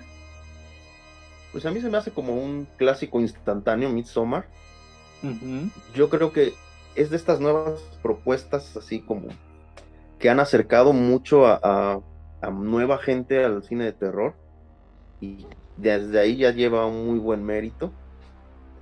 Pues 1.54 1.64
a 1.66 1.70
mí 1.70 1.80
se 1.80 1.88
me 1.88 1.96
hace 1.98 2.10
como 2.10 2.34
un 2.34 2.66
clásico 2.76 3.20
instantáneo, 3.20 3.88
Midsommar. 3.88 4.44
Yo 5.94 6.10
creo 6.10 6.32
que 6.32 6.52
es 6.96 7.10
de 7.10 7.16
estas 7.16 7.38
nuevas 7.40 7.80
propuestas, 8.02 8.76
así 8.76 9.00
como 9.00 9.28
que 10.18 10.28
han 10.30 10.40
acercado 10.40 10.92
mucho 10.92 11.46
a, 11.46 11.60
a- 11.62 12.00
a 12.42 12.50
nueva 12.50 12.98
gente 12.98 13.44
al 13.44 13.62
cine 13.62 13.84
de 13.84 13.92
terror. 13.92 14.34
Y 15.20 15.46
desde 15.76 16.18
ahí 16.18 16.36
ya 16.38 16.50
lleva 16.50 16.86
un 16.86 17.06
muy 17.06 17.18
buen 17.20 17.44
mérito. 17.44 17.92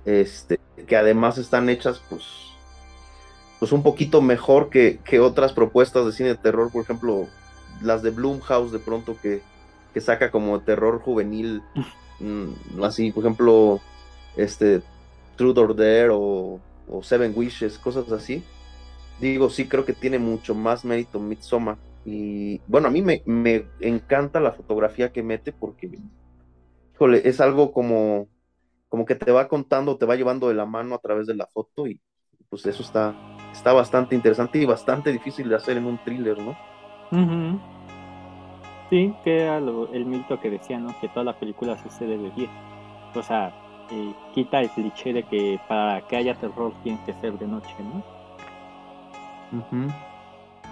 Este, 0.05 0.59
que 0.87 0.97
además 0.97 1.37
están 1.37 1.69
hechas, 1.69 2.01
pues, 2.09 2.23
pues 3.59 3.71
un 3.71 3.83
poquito 3.83 4.19
mejor 4.21 4.69
que, 4.71 4.99
que 5.05 5.19
otras 5.19 5.53
propuestas 5.53 6.05
de 6.07 6.11
cine 6.11 6.29
de 6.29 6.35
terror, 6.37 6.71
por 6.71 6.81
ejemplo, 6.83 7.27
las 7.83 8.01
de 8.01 8.09
Blumhouse 8.09 8.71
de 8.71 8.79
pronto 8.79 9.15
que, 9.21 9.41
que 9.93 10.01
saca 10.01 10.31
como 10.31 10.59
terror 10.61 10.99
juvenil, 11.01 11.61
así, 12.83 13.11
por 13.11 13.23
ejemplo, 13.23 13.81
este 14.35 14.81
Truth 15.35 15.57
or 15.57 15.75
Dare 15.75 16.09
o, 16.11 16.59
Seven 17.01 17.33
Wishes, 17.35 17.77
cosas 17.77 18.11
así. 18.11 18.43
Digo, 19.19 19.49
sí 19.49 19.67
creo 19.67 19.85
que 19.85 19.93
tiene 19.93 20.19
mucho 20.19 20.53
más 20.53 20.85
mérito 20.85 21.19
Midsommar. 21.19 21.77
Y 22.05 22.59
bueno, 22.67 22.89
a 22.89 22.91
mí 22.91 23.01
me, 23.01 23.21
me 23.25 23.65
encanta 23.79 24.39
la 24.39 24.51
fotografía 24.51 25.11
que 25.11 25.23
mete 25.23 25.53
porque, 25.53 25.89
híjole, 26.93 27.21
es 27.25 27.39
algo 27.39 27.71
como, 27.71 28.27
como 28.89 29.05
que 29.05 29.15
te 29.15 29.31
va 29.31 29.47
contando, 29.47 29.97
te 29.97 30.05
va 30.05 30.15
llevando 30.15 30.49
de 30.49 30.53
la 30.53 30.65
mano 30.65 30.93
a 30.93 30.99
través 30.99 31.25
de 31.25 31.35
la 31.35 31.47
foto 31.47 31.87
y 31.87 31.99
pues 32.47 32.63
eso 32.67 32.83
está, 32.83 33.15
está 33.51 33.73
bastante 33.73 34.13
interesante 34.13 34.59
y 34.59 34.65
bastante 34.65 35.11
difícil 35.11 35.49
de 35.49 35.55
hacer 35.55 35.77
en 35.77 35.87
un 35.87 35.97
thriller, 36.03 36.37
¿no? 36.37 36.55
Ujú. 37.11 37.59
Sí, 38.89 39.13
que 39.23 39.41
era 39.41 39.59
lo- 39.59 39.91
el 39.91 40.05
mito 40.05 40.39
que 40.39 40.49
decía, 40.49 40.77
¿no? 40.79 40.93
Que 40.99 41.07
toda 41.09 41.23
la 41.23 41.33
película 41.33 41.77
sucede 41.77 42.17
de 42.17 42.29
día. 42.31 42.49
O 43.15 43.23
sea, 43.23 43.51
eh, 43.91 44.13
quita 44.33 44.59
el 44.61 44.69
cliché 44.69 45.13
de 45.13 45.23
que 45.23 45.59
para 45.67 46.01
que 46.07 46.15
haya 46.17 46.35
terror 46.35 46.73
tiene 46.83 46.99
que 47.05 47.13
ser 47.13 47.37
de 47.39 47.47
noche, 47.47 47.73
¿no? 47.79 48.03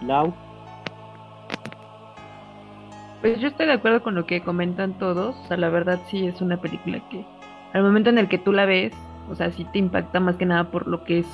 Lau, 0.05 0.33
Pues 3.21 3.39
yo 3.39 3.49
estoy 3.49 3.67
de 3.67 3.73
acuerdo 3.73 4.01
con 4.01 4.15
lo 4.15 4.25
que 4.25 4.41
comentan 4.41 4.93
todos. 4.97 5.35
O 5.43 5.47
sea, 5.47 5.57
la 5.57 5.69
verdad 5.69 5.99
sí 6.07 6.25
es 6.25 6.41
una 6.41 6.57
película 6.57 6.99
que 7.09 7.23
al 7.73 7.83
momento 7.83 8.09
en 8.09 8.17
el 8.17 8.27
que 8.27 8.39
tú 8.39 8.51
la 8.51 8.65
ves, 8.65 8.93
o 9.29 9.35
sea, 9.35 9.51
sí 9.51 9.65
te 9.71 9.77
impacta 9.79 10.19
más 10.19 10.37
que 10.37 10.45
nada 10.47 10.71
por 10.71 10.87
lo 10.87 11.03
que 11.03 11.19
es, 11.19 11.27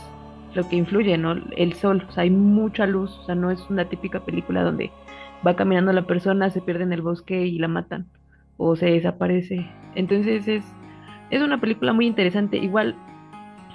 lo 0.53 0.67
que 0.67 0.75
influye, 0.75 1.17
¿no? 1.17 1.33
El 1.55 1.73
sol, 1.73 2.05
o 2.07 2.11
sea, 2.11 2.23
hay 2.23 2.29
mucha 2.29 2.85
luz, 2.85 3.17
o 3.19 3.23
sea, 3.23 3.35
no 3.35 3.51
es 3.51 3.69
una 3.69 3.85
típica 3.85 4.19
película 4.19 4.63
donde 4.63 4.91
va 5.47 5.55
caminando 5.55 5.93
la 5.93 6.05
persona, 6.05 6.49
se 6.49 6.61
pierde 6.61 6.83
en 6.83 6.91
el 6.93 7.01
bosque 7.01 7.45
y 7.45 7.57
la 7.57 7.69
matan 7.69 8.05
o 8.57 8.75
se 8.75 8.87
desaparece. 8.87 9.65
Entonces 9.95 10.47
es, 10.47 10.65
es 11.29 11.41
una 11.41 11.61
película 11.61 11.93
muy 11.93 12.05
interesante. 12.05 12.57
Igual 12.57 12.95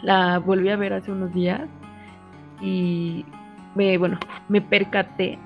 la 0.03 0.39
volví 0.39 0.69
a 0.69 0.77
ver 0.77 0.93
hace 0.93 1.11
unos 1.11 1.33
días 1.33 1.69
y 2.61 3.25
me, 3.75 3.97
bueno, 3.97 4.19
me 4.49 4.61
percaté 4.61 5.39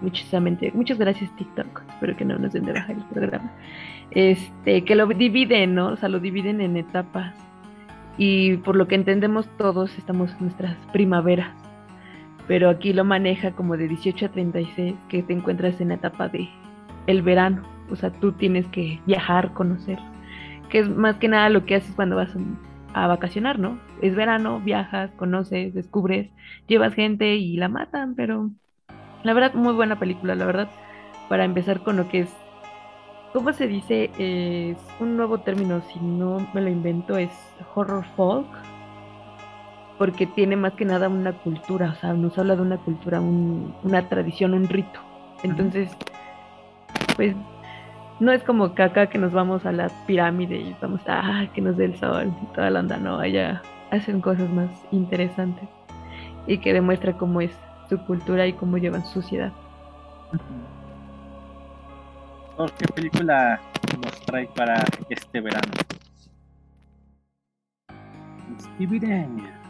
muchísimamente. 0.00 0.72
Muchas 0.74 0.98
gracias 0.98 1.34
TikTok. 1.36 1.82
Espero 1.88 2.16
que 2.16 2.24
no 2.24 2.38
nos 2.38 2.52
den 2.52 2.64
de 2.64 2.72
baja 2.72 2.92
el 2.92 3.04
programa. 3.04 3.52
Este, 4.10 4.84
que 4.84 4.96
lo 4.96 5.06
dividen, 5.06 5.74
¿no? 5.74 5.88
O 5.88 5.96
sea, 5.96 6.08
lo 6.08 6.18
dividen 6.18 6.60
en 6.60 6.76
etapas. 6.76 7.34
Y 8.16 8.56
por 8.58 8.74
lo 8.74 8.88
que 8.88 8.96
entendemos 8.96 9.48
todos 9.56 9.96
estamos 9.96 10.32
en 10.32 10.38
nuestras 10.40 10.76
primaveras. 10.92 11.67
Pero 12.48 12.70
aquí 12.70 12.92
lo 12.92 13.04
maneja 13.04 13.52
como 13.52 13.76
de 13.76 13.86
18 13.86 14.26
a 14.26 14.28
36, 14.30 14.96
que 15.08 15.22
te 15.22 15.34
encuentras 15.34 15.80
en 15.80 15.88
la 15.88 15.94
etapa 15.94 16.28
de 16.28 16.48
el 17.06 17.22
verano. 17.22 17.62
O 17.90 17.96
sea, 17.96 18.10
tú 18.10 18.32
tienes 18.32 18.66
que 18.68 19.00
viajar, 19.06 19.52
conocer. 19.52 19.98
Que 20.70 20.80
es 20.80 20.88
más 20.88 21.16
que 21.16 21.28
nada 21.28 21.50
lo 21.50 21.64
que 21.64 21.76
haces 21.76 21.94
cuando 21.94 22.16
vas 22.16 22.30
a 22.94 23.06
vacacionar, 23.06 23.58
¿no? 23.58 23.78
Es 24.02 24.14
verano, 24.16 24.60
viajas, 24.60 25.10
conoces, 25.12 25.74
descubres, 25.74 26.30
llevas 26.66 26.94
gente 26.94 27.36
y 27.36 27.56
la 27.56 27.68
matan, 27.68 28.14
pero 28.14 28.50
la 29.22 29.34
verdad, 29.34 29.54
muy 29.54 29.74
buena 29.74 29.98
película, 29.98 30.34
la 30.34 30.46
verdad, 30.46 30.68
para 31.28 31.44
empezar 31.44 31.82
con 31.82 31.96
lo 31.96 32.08
que 32.08 32.20
es, 32.20 32.30
¿cómo 33.32 33.52
se 33.52 33.66
dice? 33.66 34.10
Es 34.18 34.78
un 35.00 35.16
nuevo 35.16 35.38
término, 35.38 35.82
si 35.92 35.98
no 36.00 36.48
me 36.54 36.60
lo 36.60 36.70
invento, 36.70 37.18
es 37.18 37.30
horror 37.74 38.04
folk, 38.16 38.46
porque 39.98 40.26
tiene 40.26 40.56
más 40.56 40.74
que 40.74 40.84
nada 40.84 41.08
una 41.08 41.32
cultura, 41.32 41.90
o 41.90 42.00
sea, 42.00 42.12
nos 42.12 42.38
habla 42.38 42.54
de 42.56 42.62
una 42.62 42.76
cultura, 42.78 43.20
un- 43.20 43.74
una 43.82 44.08
tradición, 44.08 44.54
un 44.54 44.68
rito. 44.68 45.00
Entonces, 45.42 45.90
pues, 47.16 47.34
no 48.20 48.32
es 48.32 48.42
como 48.44 48.74
que 48.74 48.82
acá 48.82 49.08
que 49.08 49.18
nos 49.18 49.32
vamos 49.32 49.66
a 49.66 49.72
la 49.72 49.88
pirámide 50.06 50.56
y 50.56 50.70
estamos, 50.70 51.00
ah, 51.08 51.46
que 51.54 51.60
nos 51.60 51.76
dé 51.76 51.86
el 51.86 51.96
sol 51.98 52.32
y 52.42 52.46
toda 52.54 52.70
la 52.70 52.80
onda, 52.80 52.96
no, 52.96 53.18
allá 53.18 53.62
hacen 53.90 54.20
cosas 54.20 54.48
más 54.50 54.70
interesantes 54.90 55.68
y 56.46 56.58
que 56.58 56.72
demuestra 56.72 57.12
cómo 57.16 57.40
es 57.40 57.50
su 57.88 57.98
cultura 58.06 58.46
y 58.46 58.52
cómo 58.52 58.76
llevan 58.78 59.04
su 59.04 59.20
sociedad. 59.22 59.52
doctor, 62.56 62.72
¿qué 62.78 62.92
película 62.92 63.60
nos 64.02 64.20
trae 64.22 64.46
para 64.48 64.84
este 65.08 65.40
verano? 65.40 65.72
Dividencia. 68.78 69.67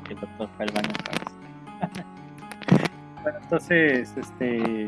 Que 0.00 0.12
el 0.12 0.20
doctor 0.20 0.48
fue 0.56 0.66
al 0.66 0.72
baño 0.72 0.90
otra 1.00 1.14
vez. 1.18 2.04
bueno, 3.22 3.38
entonces, 3.42 4.14
este. 4.16 4.86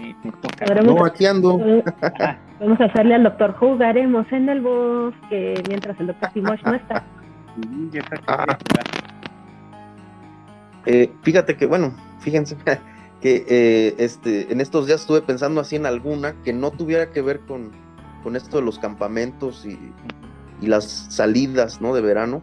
Me, 0.00 0.16
me 0.24 0.32
toca. 0.42 0.74
No, 0.74 0.94
vamos, 0.94 1.10
aquí 1.10 1.26
ando. 1.26 1.58
Ah, 2.20 2.36
vamos 2.60 2.80
a 2.80 2.84
hacerle 2.84 3.14
al 3.14 3.24
doctor. 3.24 3.54
Jugaremos 3.54 4.30
en 4.30 4.48
el 4.48 4.60
bosque 4.60 5.62
mientras 5.68 5.98
el 5.98 6.08
doctor 6.08 6.30
Timosh 6.32 6.62
no 6.64 6.74
está. 6.74 7.04
sí, 7.56 7.90
yo 7.92 8.02
creo 8.04 8.20
que 8.20 8.26
Ah. 8.28 8.58
Eh, 10.86 11.12
fíjate 11.22 11.56
que, 11.56 11.66
bueno, 11.66 11.94
fíjense 12.20 12.56
que 13.20 13.44
eh, 13.48 13.94
este, 13.98 14.52
en 14.52 14.60
estos 14.60 14.86
días 14.86 15.00
estuve 15.00 15.22
pensando 15.22 15.60
así 15.60 15.76
en 15.76 15.86
alguna 15.86 16.34
que 16.42 16.52
no 16.52 16.70
tuviera 16.72 17.10
que 17.10 17.22
ver 17.22 17.40
con, 17.40 17.70
con 18.22 18.36
esto 18.36 18.58
de 18.58 18.64
los 18.64 18.78
campamentos 18.78 19.64
y, 19.64 19.78
y 20.60 20.66
las 20.66 20.84
salidas, 20.84 21.80
¿no? 21.80 21.94
De 21.94 22.00
verano. 22.00 22.42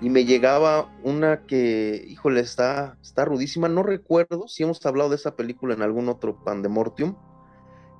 Y 0.00 0.10
me 0.10 0.24
llegaba 0.24 0.90
una 1.04 1.46
que, 1.46 2.04
híjole, 2.08 2.40
está, 2.40 2.98
está 3.00 3.24
rudísima. 3.24 3.68
No 3.68 3.82
recuerdo 3.82 4.46
si 4.46 4.62
hemos 4.62 4.84
hablado 4.84 5.10
de 5.10 5.16
esa 5.16 5.36
película 5.36 5.74
en 5.74 5.82
algún 5.82 6.08
otro 6.08 6.36
Pandemortium, 6.44 7.16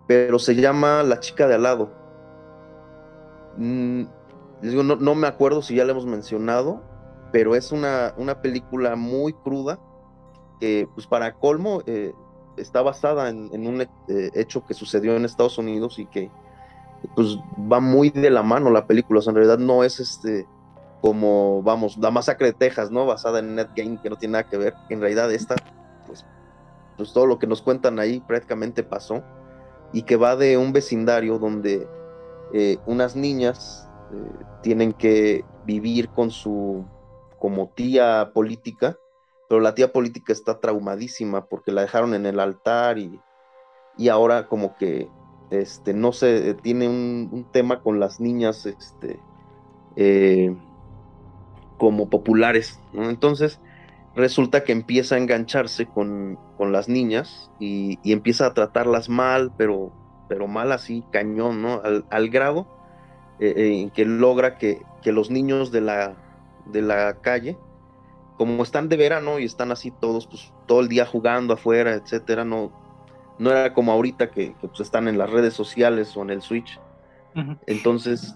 pero 0.07 0.39
se 0.39 0.55
llama 0.55 1.03
La 1.03 1.21
chica 1.21 1.49
de 1.49 1.55
al 1.55 1.63
lado. 1.63 1.93
Mm, 3.57 4.05
digo, 4.63 4.83
no, 4.83 4.97
no 4.97 5.15
me 5.15 5.27
acuerdo 5.27 5.63
si 5.63 5.75
ya 5.75 5.85
la 5.87 5.93
hemos 5.93 6.07
mencionado, 6.07 6.83
pero 7.33 7.55
es 7.55 7.73
una, 7.73 8.15
una 8.19 8.43
película 8.43 8.95
muy 8.95 9.33
cruda 9.33 9.81
que, 10.61 10.89
pues 10.95 11.07
para 11.07 11.35
colmo, 11.35 11.83
eh, 11.87 12.13
está 12.59 12.83
basada 12.83 13.31
en, 13.31 13.51
en 13.53 13.67
un 13.67 13.81
eh, 13.81 13.89
hecho 14.35 14.65
que 14.65 14.75
sucedió 14.75 15.17
en 15.17 15.25
Estados 15.25 15.59
Unidos 15.59 15.99
y 15.99 16.07
que 16.07 16.31
pues 17.15 17.39
va 17.71 17.81
muy 17.81 18.11
de 18.11 18.31
la 18.31 18.43
mano 18.43 18.71
la 18.71 18.87
película, 18.87 19.21
o 19.21 19.23
sea, 19.23 19.31
en 19.31 19.37
realidad 19.37 19.59
no 19.59 19.85
es 19.85 20.01
este 20.01 20.47
como, 21.07 21.63
vamos, 21.63 21.97
la 21.99 22.11
masacre 22.11 22.49
de 22.49 22.53
Texas, 22.53 22.91
¿no? 22.91 23.07
Basada 23.07 23.39
en 23.39 23.55
Net 23.55 23.69
Game, 23.77 24.01
que 24.03 24.11
no 24.11 24.17
tiene 24.17 24.33
nada 24.33 24.49
que 24.51 24.57
ver, 24.57 24.75
en 24.89 25.01
realidad 25.01 25.33
esta, 25.33 25.55
pues, 26.05 26.27
pues 26.97 27.13
todo 27.13 27.27
lo 27.27 27.39
que 27.39 27.47
nos 27.47 27.63
cuentan 27.63 28.01
ahí 28.01 28.19
prácticamente 28.19 28.83
pasó, 28.83 29.23
y 29.93 30.03
que 30.03 30.17
va 30.17 30.35
de 30.35 30.59
un 30.59 30.73
vecindario 30.73 31.39
donde 31.39 31.87
eh, 32.53 32.79
unas 32.87 33.15
niñas 33.15 33.89
eh, 34.13 34.45
tienen 34.65 34.93
que 34.93 35.45
vivir 35.65 36.09
con 36.09 36.33
su, 36.33 36.85
como 37.39 37.69
tía 37.69 38.33
política, 38.35 38.97
pero 39.49 39.61
la 39.61 39.77
tía 39.77 39.93
política 39.93 40.33
está 40.33 40.59
traumadísima 40.59 41.47
porque 41.47 41.71
la 41.71 41.83
dejaron 41.83 42.15
en 42.15 42.27
el 42.27 42.41
altar 42.41 42.99
y, 42.99 43.21
y 43.97 44.09
ahora 44.09 44.49
como 44.49 44.77
que 44.77 45.09
este, 45.51 45.95
no 45.95 46.11
sé, 46.11 46.55
tiene 46.55 46.89
un, 46.89 47.29
un 47.31 47.45
tema 47.53 47.81
con 47.81 48.01
las 48.01 48.19
niñas 48.19 48.67
este, 48.67 49.21
eh, 49.95 50.53
como 51.79 52.09
populares. 52.09 52.81
¿no? 52.93 53.11
Entonces 53.11 53.61
resulta 54.15 54.65
que 54.65 54.73
empieza 54.73 55.15
a 55.15 55.19
engancharse 55.19 55.87
con, 55.87 56.39
con 56.57 56.73
las 56.73 56.89
niñas 56.89 57.51
y, 57.61 57.99
y 58.03 58.13
empieza 58.13 58.47
a 58.47 58.55
tratarlas 58.55 59.09
mal, 59.09 59.53
pero, 59.57 59.93
pero 60.29 60.47
mal 60.47 60.73
así, 60.73 61.05
cañón, 61.13 61.63
¿no? 61.63 61.83
Al, 61.85 62.07
al 62.11 62.31
grado 62.31 62.67
eh, 63.39 63.53
eh, 63.57 63.81
en 63.83 63.91
que 63.91 64.07
logra 64.07 64.57
que, 64.57 64.83
que 65.03 65.13
los 65.13 65.31
niños 65.31 65.71
de 65.71 65.83
la, 65.83 66.17
de 66.65 66.81
la 66.81 67.21
calle, 67.21 67.59
como 68.39 68.63
están 68.63 68.89
de 68.89 68.97
verano 68.97 69.39
y 69.39 69.45
están 69.45 69.71
así 69.71 69.91
todos, 69.91 70.27
pues 70.27 70.53
todo 70.67 70.81
el 70.81 70.89
día 70.89 71.05
jugando 71.05 71.53
afuera, 71.55 71.93
etcétera, 71.95 72.45
no, 72.45 72.73
no 73.39 73.51
era 73.51 73.75
como 73.75 73.93
ahorita 73.93 74.31
que, 74.31 74.55
que, 74.55 74.69
pues, 74.69 74.81
están 74.81 75.09
en 75.09 75.19
las 75.19 75.31
redes 75.31 75.53
sociales 75.53 76.17
o 76.17 76.23
en 76.23 76.31
el 76.31 76.43
Switch. 76.43 76.81
Entonces, 77.67 78.35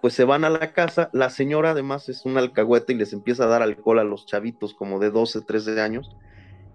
pues 0.00 0.14
se 0.14 0.24
van 0.24 0.44
a 0.44 0.50
la 0.50 0.72
casa. 0.72 1.10
La 1.12 1.30
señora 1.30 1.70
además 1.72 2.08
es 2.08 2.24
una 2.24 2.40
alcahueta 2.40 2.92
y 2.92 2.96
les 2.96 3.12
empieza 3.12 3.44
a 3.44 3.48
dar 3.48 3.62
alcohol 3.62 3.98
a 3.98 4.04
los 4.04 4.26
chavitos 4.26 4.74
como 4.74 4.98
de 5.00 5.10
12, 5.10 5.42
13 5.42 5.80
años. 5.80 6.10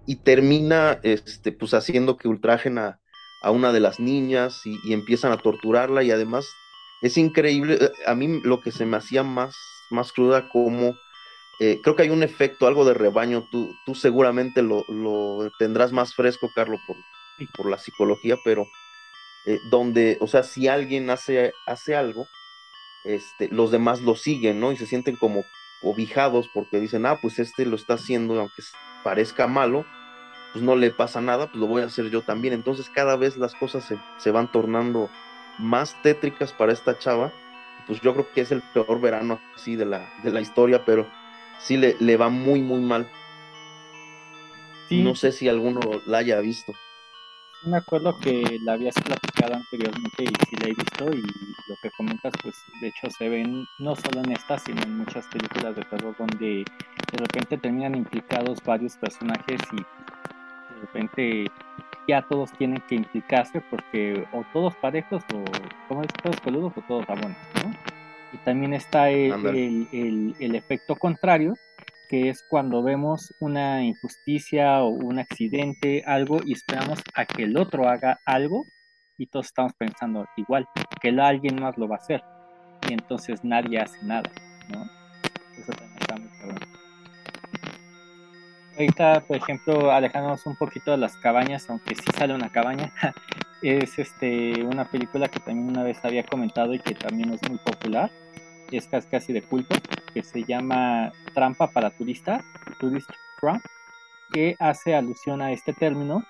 Y 0.05 0.17
termina 0.17 0.99
este, 1.03 1.51
pues 1.53 1.73
haciendo 1.73 2.17
que 2.17 2.27
ultrajen 2.27 2.77
a, 2.79 2.99
a 3.41 3.51
una 3.51 3.71
de 3.73 3.79
las 3.81 3.99
niñas 3.99 4.61
y, 4.65 4.93
empiezan 4.93 5.31
a 5.31 5.37
torturarla. 5.37 6.03
Y 6.03 6.11
además 6.11 6.47
es 7.01 7.17
increíble. 7.17 7.77
eh, 7.81 7.91
A 8.07 8.15
mí 8.15 8.41
lo 8.43 8.61
que 8.61 8.71
se 8.71 8.85
me 8.85 8.97
hacía 8.97 9.23
más, 9.23 9.55
más 9.91 10.11
cruda 10.13 10.49
como... 10.49 10.95
eh, 11.59 11.79
creo 11.83 11.95
que 11.95 12.03
hay 12.03 12.09
un 12.11 12.23
efecto, 12.23 12.67
algo 12.67 12.85
de 12.85 12.93
rebaño. 12.95 13.47
Tú, 13.51 13.75
tú 13.85 13.95
seguramente 13.95 14.61
lo, 14.63 14.85
lo 14.89 15.51
tendrás 15.59 15.91
más 15.93 16.15
fresco, 16.15 16.49
Carlos, 16.55 16.79
por, 16.87 16.97
por 17.55 17.69
la 17.69 17.77
psicología, 17.77 18.37
pero 18.43 18.67
eh, 19.45 19.59
donde, 19.71 20.17
o 20.21 20.27
sea, 20.27 20.43
si 20.43 20.67
alguien 20.67 21.09
hace, 21.09 21.53
hace 21.65 21.95
algo, 21.95 22.27
este, 23.03 23.49
los 23.49 23.71
demás 23.71 24.01
lo 24.01 24.15
siguen, 24.15 24.59
¿no? 24.59 24.71
Y 24.71 24.77
se 24.77 24.85
sienten 24.85 25.15
como 25.15 25.45
cobijados 25.81 26.49
porque 26.53 26.79
dicen, 26.79 27.05
ah, 27.05 27.19
pues 27.21 27.39
este 27.39 27.65
lo 27.65 27.75
está 27.75 27.95
haciendo, 27.95 28.39
aunque 28.39 28.63
parezca 29.03 29.47
malo, 29.47 29.85
pues 30.53 30.63
no 30.63 30.75
le 30.75 30.91
pasa 30.91 31.19
nada, 31.19 31.47
pues 31.47 31.57
lo 31.57 31.67
voy 31.67 31.81
a 31.81 31.85
hacer 31.85 32.09
yo 32.09 32.21
también. 32.21 32.53
Entonces 32.53 32.89
cada 32.89 33.15
vez 33.17 33.37
las 33.37 33.55
cosas 33.55 33.83
se, 33.83 33.97
se 34.17 34.31
van 34.31 34.51
tornando 34.51 35.09
más 35.59 36.01
tétricas 36.01 36.53
para 36.53 36.71
esta 36.71 36.97
chava. 36.97 37.33
Pues 37.85 37.99
yo 38.01 38.13
creo 38.13 38.31
que 38.31 38.41
es 38.41 38.51
el 38.51 38.61
peor 38.73 39.01
verano 39.01 39.41
así 39.55 39.75
de 39.75 39.85
la, 39.85 40.09
de 40.23 40.31
la 40.31 40.39
historia, 40.39 40.85
pero 40.85 41.05
sí 41.59 41.75
le, 41.75 41.97
le 41.99 42.15
va 42.15 42.29
muy, 42.29 42.61
muy 42.61 42.79
mal. 42.79 43.09
Sí, 44.87 45.01
No 45.01 45.15
sé 45.15 45.31
si 45.31 45.49
alguno 45.49 45.79
la 46.05 46.19
haya 46.19 46.39
visto. 46.39 46.73
Me 47.65 47.77
acuerdo 47.77 48.17
que 48.19 48.59
la 48.63 48.73
habías 48.73 48.95
platicado 48.95 49.55
anteriormente 49.55 50.23
y 50.23 50.27
sí 50.49 50.55
la 50.57 50.67
he 50.67 50.73
visto 50.73 51.13
y 51.13 51.21
lo 51.67 51.75
que 51.81 51.89
comentas 51.91 52.33
pues 52.41 52.55
de 52.81 52.87
hecho 52.87 53.09
se 53.09 53.29
ven 53.29 53.65
no 53.79 53.95
solo 53.95 54.21
en 54.21 54.31
esta 54.33 54.57
sino 54.59 54.81
en 54.83 54.97
muchas 54.97 55.25
películas 55.27 55.75
de 55.75 55.83
terror 55.83 56.15
donde 56.17 56.65
de 57.11 57.17
repente 57.17 57.57
terminan 57.57 57.95
implicados 57.95 58.59
varios 58.63 58.97
personajes 58.97 59.61
y 59.71 59.77
de 59.77 60.81
repente 60.81 61.51
ya 62.07 62.21
todos 62.23 62.51
tienen 62.53 62.81
que 62.87 62.95
implicarse 62.95 63.61
porque 63.69 64.25
o 64.33 64.43
todos 64.51 64.75
parejos 64.75 65.23
o 65.33 65.43
como 65.87 66.01
es 66.01 66.09
todos 66.21 66.39
peludos 66.41 66.73
o 66.75 66.81
todos 66.81 67.05
rabones, 67.05 67.37
¿no? 67.63 67.71
Y 68.33 68.37
también 68.39 68.73
está 68.73 69.09
el, 69.09 69.31
el- 69.91 70.35
el 70.39 70.55
efecto 70.55 70.95
contrario 70.95 71.53
que 72.13 72.29
es 72.29 72.43
cuando 72.47 72.83
vemos 72.83 73.33
una 73.39 73.83
injusticia 73.83 74.83
o 74.83 74.89
un 74.89 75.17
accidente, 75.17 76.03
algo, 76.05 76.41
y 76.45 76.53
esperamos 76.53 76.99
a 77.15 77.25
que 77.25 77.45
el 77.45 77.57
otro 77.57 77.89
haga 77.89 78.19
algo, 78.23 78.65
y 79.17 79.25
todos 79.25 79.47
estamos 79.47 79.73
pensando 79.73 80.27
igual, 80.37 80.67
que 81.01 81.09
alguien 81.09 81.59
más 81.59 81.75
lo 81.75 81.87
va 81.87 81.95
a 81.95 81.97
hacer, 81.97 82.23
y 82.87 82.93
entonces 82.93 83.43
nadie 83.43 83.79
hace 83.79 83.97
nada, 84.05 84.29
¿no? 84.69 84.83
Eso 85.57 85.71
también 85.71 85.97
está 85.99 86.17
muy 86.17 86.29
cabrón. 86.37 86.59
Ahorita, 88.73 89.21
por 89.21 89.37
ejemplo, 89.37 89.91
alejándonos 89.91 90.45
un 90.45 90.55
poquito 90.55 90.91
de 90.91 90.97
las 90.97 91.17
cabañas, 91.17 91.67
aunque 91.67 91.95
sí 91.95 92.05
sale 92.15 92.35
una 92.35 92.51
cabaña, 92.51 92.93
es 93.63 93.97
este 93.97 94.63
una 94.63 94.85
película 94.85 95.29
que 95.29 95.39
también 95.39 95.67
una 95.67 95.81
vez 95.81 95.97
había 96.05 96.23
comentado 96.23 96.75
y 96.75 96.79
que 96.79 96.93
también 96.93 97.33
es 97.33 97.41
muy 97.49 97.57
popular, 97.57 98.11
es 98.71 98.87
casi 98.87 99.33
de 99.33 99.41
culto, 99.41 99.75
que 100.13 100.23
se 100.23 100.43
llama 100.43 101.11
Trampa 101.33 101.67
para 101.67 101.89
Turistas, 101.91 102.43
Tourist 102.79 103.09
Trap, 103.39 103.61
que 104.31 104.55
hace 104.59 104.95
alusión 104.95 105.41
a 105.41 105.51
este 105.51 105.73
término, 105.73 106.23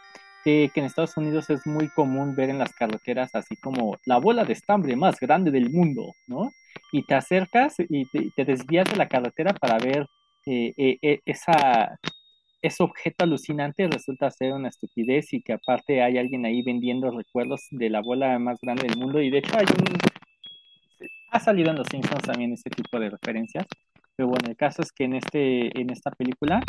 que, 0.44 0.72
en 0.76 0.86
Estados 0.86 1.16
Unidos 1.18 1.50
es 1.50 1.66
muy 1.66 1.90
común 1.90 2.36
ver 2.36 2.50
en 2.50 2.60
las 2.60 2.74
carreteras 2.74 3.34
así 3.34 3.56
como 3.56 3.98
la 4.06 4.18
bola 4.18 4.44
de 4.44 4.54
estambre 4.54 4.96
más 4.96 5.20
grande 5.20 5.52
del 5.52 5.70
mundo, 5.70 6.14
¿no? 6.28 6.52
Y 6.92 7.04
te 7.04 7.16
acercas 7.16 7.76
y 7.78 8.06
te, 8.06 8.30
te 8.36 8.46
desvías 8.46 8.90
de 8.90 8.98
la 8.98 9.08
carretera 9.08 9.54
para 9.54 9.78
ver 9.78 10.08
eh, 10.46 10.74
eh, 10.76 10.98
eh, 11.02 11.20
ese 12.62 12.84
objeto 12.84 13.24
alucinante 13.24 13.88
resulta 13.88 14.30
ser 14.32 14.54
una 14.54 14.70
estupidez 14.70 15.34
y 15.34 15.42
que 15.42 15.54
aparte 15.54 16.02
hay 16.02 16.18
alguien 16.18 16.46
ahí 16.46 16.62
vendiendo 16.62 17.12
recuerdos 17.12 17.68
de 17.72 17.90
la 17.90 18.02
bola 18.02 18.38
más 18.40 18.60
grande 18.62 18.88
del 18.88 18.98
mundo 18.98 19.22
y 19.22 19.30
de 19.30 19.40
hecho 19.40 19.58
hay 19.58 19.66
un 19.66 19.86
ha 21.34 21.40
salido 21.40 21.72
en 21.72 21.78
los 21.78 21.88
Simpsons 21.90 22.24
también 22.24 22.54
este 22.54 22.70
tipo 22.70 23.00
de 23.00 23.10
referencias 23.10 23.66
pero 24.16 24.30
bueno 24.30 24.50
el 24.50 24.56
caso 24.58 24.82
es 24.84 24.92
que 24.92 25.06
en 25.06 25.16
este 25.16 25.80
en 25.80 25.90
esta 25.90 26.12
película 26.12 26.62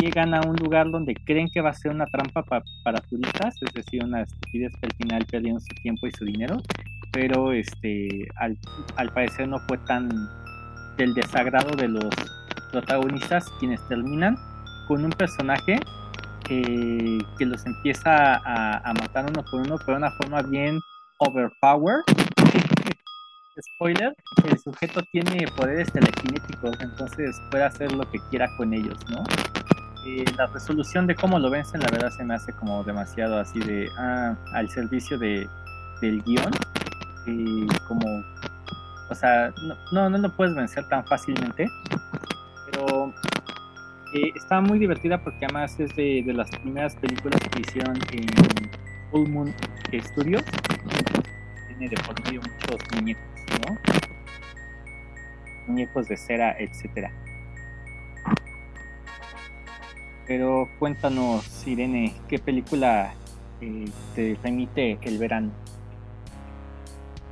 llegan 0.00 0.34
a 0.34 0.40
un 0.42 0.56
lugar 0.56 0.90
donde 0.90 1.14
creen 1.14 1.48
que 1.52 1.62
va 1.62 1.70
a 1.70 1.74
ser 1.74 1.92
una 1.92 2.06
trampa 2.06 2.42
pa- 2.42 2.62
para 2.84 3.00
turistas 3.00 3.56
es 3.62 3.72
decir 3.74 4.04
una 4.04 4.22
estupidez 4.22 4.72
que 4.80 4.86
al 4.86 4.92
final 4.94 5.26
perdieron 5.30 5.60
su 5.60 5.74
tiempo 5.82 6.06
y 6.06 6.12
su 6.12 6.24
dinero 6.24 6.58
pero 7.12 7.52
este 7.52 8.28
al, 8.36 8.58
al 8.96 9.10
parecer 9.12 9.48
no 9.48 9.58
fue 9.60 9.78
tan 9.78 10.08
del 10.98 11.14
desagrado 11.14 11.74
de 11.76 11.88
los 11.88 12.14
protagonistas 12.72 13.48
quienes 13.58 13.80
terminan 13.88 14.36
con 14.88 15.04
un 15.04 15.10
personaje 15.10 15.80
que, 16.46 17.18
los 17.40 17.66
empieza 17.66 18.36
a, 18.36 18.78
a 18.78 18.94
matar 18.94 19.26
uno 19.28 19.44
por 19.50 19.60
uno, 19.60 19.76
pero 19.84 19.98
de 19.98 20.04
una 20.04 20.10
forma 20.12 20.42
bien 20.42 20.78
overpower. 21.18 22.02
Spoiler, 23.60 24.14
el 24.50 24.58
sujeto 24.58 25.02
tiene 25.12 25.46
poderes 25.56 25.90
telequinéticos, 25.92 26.78
entonces 26.80 27.40
puede 27.50 27.64
hacer 27.64 27.92
lo 27.92 28.08
que 28.10 28.18
quiera 28.30 28.48
con 28.56 28.72
ellos, 28.74 28.98
¿no? 29.10 29.24
eh, 30.06 30.24
la 30.36 30.46
resolución 30.46 31.06
de 31.06 31.14
cómo 31.14 31.38
lo 31.38 31.50
vencen, 31.50 31.80
la 31.80 31.90
verdad 31.90 32.10
se 32.10 32.24
me 32.24 32.34
hace 32.34 32.52
como 32.52 32.84
demasiado 32.84 33.38
así 33.38 33.58
de, 33.58 33.88
ah, 33.98 34.36
al 34.52 34.70
servicio 34.70 35.18
de, 35.18 35.48
del 36.00 36.22
guion. 36.22 36.50
Y 37.26 37.66
como, 37.88 38.06
o 39.10 39.14
sea, 39.14 39.52
no, 39.62 39.74
no, 39.92 40.10
no 40.10 40.18
lo 40.18 40.36
puedes 40.36 40.54
vencer 40.54 40.88
tan 40.88 41.04
fácilmente. 41.06 41.68
Pero 42.70 43.12
eh, 44.14 44.32
está 44.36 44.60
muy 44.60 44.78
divertida 44.78 45.18
porque 45.18 45.44
además 45.44 45.78
es 45.80 45.94
de, 45.96 46.22
de 46.24 46.32
las 46.32 46.50
primeras 46.50 46.94
películas 46.96 47.40
que 47.50 47.60
hicieron 47.62 47.96
en 48.12 48.28
Full 49.10 49.28
Moon 49.28 49.52
Studios. 49.92 50.44
Tiene 51.66 51.88
de 51.88 51.96
por 52.02 52.22
medio 52.24 52.40
muchos 52.42 52.80
muñecos, 52.94 53.24
Muñecos 55.66 56.08
de 56.08 56.16
cera, 56.16 56.56
etcétera. 56.58 57.10
Pero 60.26 60.68
cuéntanos, 60.78 61.66
Irene, 61.66 62.14
¿qué 62.28 62.38
película 62.38 63.14
eh, 63.60 63.84
te 64.14 64.36
remite 64.42 64.98
el 65.02 65.18
verano? 65.18 65.50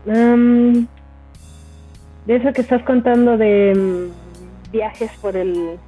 Um, 0.06 0.86
de 2.26 2.36
eso 2.36 2.52
que 2.52 2.60
estás 2.60 2.82
contando 2.84 3.36
de 3.36 3.74
mm, 3.74 4.70
viajes 4.72 5.10
por 5.20 5.36
el 5.36 5.78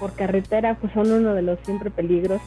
por 0.00 0.12
carretera, 0.14 0.74
pues 0.74 0.92
son 0.92 1.10
uno 1.12 1.34
de 1.34 1.42
los 1.42 1.58
siempre 1.60 1.90
peligros 1.90 2.40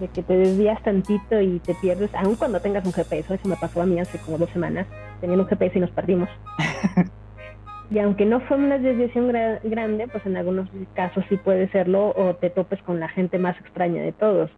de 0.00 0.08
que 0.08 0.22
te 0.22 0.36
desvías 0.36 0.82
tantito 0.82 1.40
y 1.40 1.58
te 1.60 1.74
pierdes, 1.74 2.10
aun 2.14 2.36
cuando 2.36 2.60
tengas 2.60 2.84
un 2.84 2.92
GPS. 2.92 3.34
Eso 3.34 3.48
me 3.48 3.56
pasó 3.56 3.82
a 3.82 3.86
mí 3.86 3.98
hace 3.98 4.18
como 4.18 4.38
dos 4.38 4.50
semanas. 4.50 4.86
Tenía 5.24 5.38
un 5.38 5.46
GPS 5.46 5.78
y 5.78 5.80
nos 5.80 5.90
perdimos. 5.92 6.28
y 7.90 7.98
aunque 7.98 8.26
no 8.26 8.40
fue 8.40 8.58
una 8.58 8.76
desviación 8.76 9.30
gra- 9.30 9.58
grande, 9.62 10.06
pues 10.06 10.26
en 10.26 10.36
algunos 10.36 10.68
casos 10.92 11.24
sí 11.30 11.38
puede 11.38 11.66
serlo 11.70 12.12
o 12.14 12.34
te 12.34 12.50
topes 12.50 12.82
con 12.82 13.00
la 13.00 13.08
gente 13.08 13.38
más 13.38 13.58
extraña 13.58 14.02
de 14.02 14.12
todos. 14.12 14.50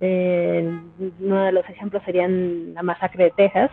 Eh, 0.00 0.68
uno 1.20 1.44
de 1.44 1.52
los 1.52 1.68
ejemplos 1.68 2.02
serían 2.04 2.74
la 2.74 2.82
masacre 2.82 3.26
de 3.26 3.30
Texas, 3.30 3.70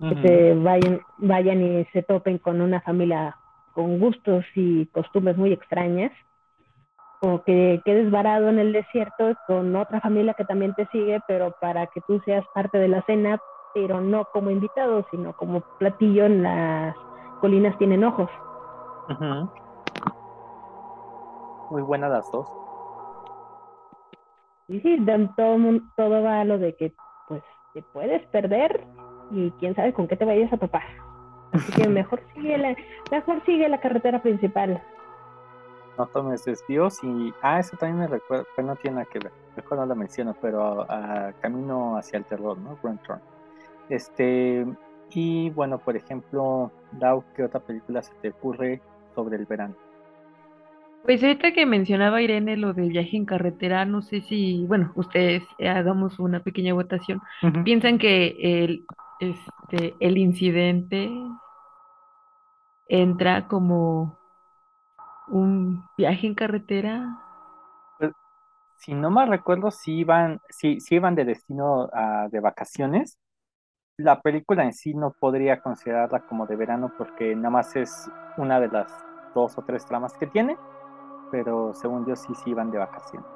que 0.00 0.16
se 0.16 0.54
vayan, 0.54 1.00
vayan 1.18 1.62
y 1.62 1.84
se 1.92 2.02
topen 2.02 2.38
con 2.38 2.60
una 2.60 2.80
familia 2.80 3.36
con 3.72 4.00
gustos 4.00 4.44
y 4.56 4.86
costumbres 4.86 5.36
muy 5.36 5.52
extrañas, 5.52 6.10
o 7.20 7.44
que 7.44 7.80
quedes 7.84 8.10
varado 8.10 8.48
en 8.48 8.58
el 8.58 8.72
desierto 8.72 9.36
con 9.46 9.76
otra 9.76 10.00
familia 10.00 10.34
que 10.34 10.44
también 10.44 10.74
te 10.74 10.86
sigue, 10.86 11.20
pero 11.28 11.54
para 11.60 11.86
que 11.86 12.00
tú 12.00 12.20
seas 12.24 12.44
parte 12.52 12.78
de 12.78 12.88
la 12.88 13.02
cena, 13.02 13.38
pero 13.78 14.00
no 14.00 14.24
como 14.32 14.50
invitado, 14.50 15.06
sino 15.12 15.36
como 15.36 15.60
platillo 15.78 16.26
en 16.26 16.42
las 16.42 16.96
colinas 17.40 17.78
tienen 17.78 18.02
ojos. 18.02 18.28
Muy 21.70 21.82
buenas 21.82 22.10
las 22.10 22.30
dos. 22.32 22.48
Y 24.66 24.80
sí, 24.80 25.06
todo, 25.36 25.56
todo 25.96 26.22
va 26.24 26.40
a 26.40 26.44
lo 26.44 26.58
de 26.58 26.74
que 26.74 26.92
pues 27.28 27.42
te 27.72 27.82
puedes 27.82 28.26
perder 28.26 28.84
y 29.30 29.52
quién 29.52 29.76
sabe 29.76 29.92
con 29.92 30.08
qué 30.08 30.16
te 30.16 30.24
vayas 30.24 30.52
a 30.52 30.56
topar. 30.58 30.82
Así 31.52 31.72
que 31.80 31.88
mejor 31.88 32.20
sigue 32.34 32.58
la, 32.58 32.74
mejor 33.12 33.40
sigue 33.46 33.68
la 33.68 33.80
carretera 33.80 34.20
principal. 34.20 34.82
No 35.96 36.06
tomes 36.06 36.44
desvíos 36.44 37.02
y... 37.04 37.32
Ah, 37.42 37.60
eso 37.60 37.76
también 37.76 38.00
me 38.00 38.06
recuerda, 38.08 38.44
pero 38.56 38.66
no 38.66 38.76
tiene 38.76 38.96
nada 38.96 39.08
que 39.10 39.20
ver. 39.20 39.32
Mejor 39.54 39.78
no 39.78 39.86
lo 39.86 39.94
menciono, 39.94 40.34
pero 40.40 40.84
a, 40.90 41.32
Camino 41.40 41.96
hacia 41.96 42.18
el 42.18 42.24
terror, 42.24 42.58
¿no? 42.58 42.76
Grand 42.82 43.00
Turn. 43.02 43.20
Este... 43.88 44.66
Y 45.10 45.50
bueno, 45.50 45.78
por 45.78 45.96
ejemplo, 45.96 46.70
Dao, 46.92 47.24
¿qué 47.34 47.42
otra 47.44 47.60
película 47.60 48.02
se 48.02 48.12
te 48.20 48.28
ocurre 48.30 48.82
sobre 49.14 49.36
el 49.36 49.46
verano? 49.46 49.74
Pues 51.02 51.22
ahorita 51.22 51.52
que 51.52 51.64
mencionaba 51.66 52.20
Irene 52.22 52.56
lo 52.56 52.74
del 52.74 52.90
viaje 52.90 53.16
en 53.16 53.24
carretera, 53.24 53.84
no 53.86 54.02
sé 54.02 54.20
si, 54.20 54.64
bueno, 54.66 54.92
ustedes 54.96 55.42
eh, 55.58 55.68
hagamos 55.68 56.18
una 56.18 56.40
pequeña 56.42 56.74
votación. 56.74 57.20
¿Piensan 57.64 57.98
que 57.98 58.36
el, 58.64 58.84
este, 59.20 59.94
el 60.00 60.18
incidente 60.18 61.08
entra 62.88 63.46
como 63.46 64.18
un 65.28 65.84
viaje 65.96 66.26
en 66.26 66.34
carretera? 66.34 67.18
Si 68.76 68.94
no 68.94 69.10
mal 69.10 69.28
recuerdo, 69.28 69.70
si 69.70 69.92
iban, 69.98 70.40
si, 70.48 70.80
si 70.80 70.94
iban 70.96 71.14
de 71.14 71.24
destino 71.24 71.88
a- 71.92 72.28
de 72.30 72.40
vacaciones. 72.40 73.18
La 73.98 74.20
película 74.20 74.62
en 74.62 74.72
sí 74.72 74.94
no 74.94 75.12
podría 75.18 75.60
considerarla 75.60 76.20
como 76.20 76.46
de 76.46 76.54
verano 76.54 76.92
porque 76.96 77.34
nada 77.34 77.50
más 77.50 77.74
es 77.74 78.08
una 78.36 78.60
de 78.60 78.68
las 78.68 78.92
dos 79.34 79.58
o 79.58 79.62
tres 79.62 79.84
tramas 79.86 80.12
que 80.16 80.28
tiene, 80.28 80.56
pero 81.32 81.74
según 81.74 82.06
yo 82.06 82.14
sí, 82.14 82.32
sí 82.44 82.50
iban 82.50 82.70
de 82.70 82.78
vacaciones. 82.78 83.28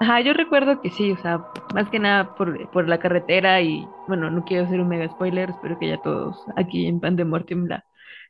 Ajá, 0.00 0.20
yo 0.20 0.32
recuerdo 0.32 0.80
que 0.80 0.90
sí, 0.90 1.12
o 1.12 1.16
sea, 1.18 1.46
más 1.72 1.88
que 1.90 2.00
nada 2.00 2.34
por, 2.34 2.68
por 2.72 2.88
la 2.88 2.98
carretera 2.98 3.60
y, 3.62 3.86
bueno, 4.08 4.32
no 4.32 4.44
quiero 4.44 4.64
hacer 4.64 4.80
un 4.80 4.88
mega 4.88 5.08
spoiler, 5.08 5.50
espero 5.50 5.78
que 5.78 5.90
ya 5.90 6.02
todos 6.02 6.44
aquí 6.56 6.88
en 6.88 6.98
Pandemortem 6.98 7.66
la, 7.68 7.84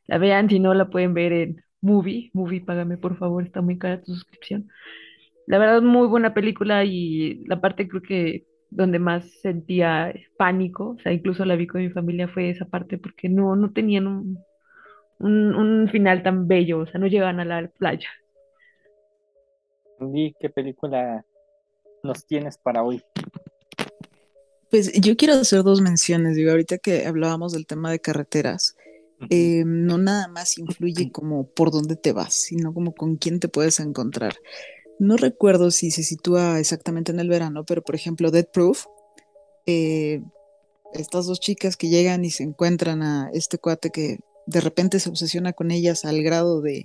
la 0.05 0.19
vean, 0.19 0.47
si 0.49 0.59
no 0.59 0.75
la 0.75 0.87
pueden 0.91 1.15
ver 1.15 1.33
en 1.33 1.63
Movie, 1.81 2.29
Movie, 2.33 2.61
págame 2.61 2.97
por 2.97 3.17
favor, 3.17 3.43
está 3.43 3.61
muy 3.61 3.79
cara 3.79 4.03
tu 4.03 4.13
suscripción. 4.13 4.69
La 5.47 5.57
verdad, 5.57 5.81
muy 5.81 6.07
buena 6.07 6.35
película 6.35 6.83
y 6.85 7.43
la 7.47 7.59
parte 7.59 7.87
creo 7.87 8.03
que 8.03 8.45
donde 8.69 8.99
más 8.99 9.29
sentía 9.41 10.13
pánico, 10.37 10.95
o 10.97 10.99
sea, 10.99 11.11
incluso 11.11 11.45
la 11.45 11.55
vi 11.55 11.67
con 11.67 11.81
mi 11.81 11.89
familia, 11.89 12.27
fue 12.27 12.49
esa 12.49 12.65
parte 12.65 12.97
porque 12.97 13.29
no, 13.29 13.55
no 13.55 13.71
tenían 13.71 14.07
un, 14.07 14.39
un, 15.19 15.55
un 15.55 15.89
final 15.89 16.23
tan 16.23 16.47
bello, 16.47 16.79
o 16.79 16.85
sea, 16.85 16.99
no 16.99 17.07
llegaban 17.07 17.39
a 17.39 17.45
la 17.45 17.67
playa. 17.67 18.09
¿Y 20.13 20.33
qué 20.39 20.49
película 20.49 21.25
nos 22.03 22.25
tienes 22.25 22.57
para 22.57 22.83
hoy? 22.83 23.01
Pues 24.69 24.91
yo 24.99 25.15
quiero 25.15 25.35
hacer 25.35 25.63
dos 25.63 25.81
menciones, 25.81 26.35
digo, 26.35 26.51
ahorita 26.51 26.77
que 26.79 27.05
hablábamos 27.05 27.53
del 27.53 27.65
tema 27.65 27.91
de 27.91 27.99
carreteras, 27.99 28.75
eh, 29.29 29.63
no 29.65 29.97
nada 29.97 30.27
más 30.27 30.57
influye 30.57 31.11
como 31.11 31.47
por 31.47 31.71
dónde 31.71 31.95
te 31.95 32.11
vas, 32.11 32.33
sino 32.33 32.73
como 32.73 32.93
con 32.93 33.15
quién 33.15 33.39
te 33.39 33.47
puedes 33.47 33.79
encontrar. 33.79 34.33
No 34.99 35.17
recuerdo 35.17 35.71
si 35.71 35.91
se 35.91 36.03
sitúa 36.03 36.59
exactamente 36.59 37.11
en 37.11 37.19
el 37.19 37.29
verano, 37.29 37.65
pero 37.65 37.81
por 37.81 37.95
ejemplo, 37.95 38.31
Dead 38.31 38.47
Proof, 38.47 38.85
eh, 39.65 40.21
estas 40.93 41.25
dos 41.25 41.39
chicas 41.39 41.75
que 41.75 41.89
llegan 41.89 42.23
y 42.23 42.31
se 42.31 42.43
encuentran 42.43 43.01
a 43.01 43.29
este 43.33 43.57
cuate 43.57 43.89
que 43.89 44.19
de 44.45 44.61
repente 44.61 44.99
se 44.99 45.09
obsesiona 45.09 45.53
con 45.53 45.71
ellas 45.71 46.05
al 46.05 46.23
grado 46.23 46.61
de, 46.61 46.83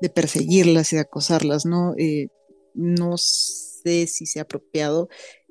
de 0.00 0.08
perseguirlas 0.08 0.92
y 0.92 0.96
de 0.96 1.02
acosarlas, 1.02 1.66
¿no? 1.66 1.94
Eh, 1.98 2.28
no 2.74 3.16
sé 3.18 4.06
si 4.06 4.26
sea 4.26 4.42
apropiado 4.42 5.08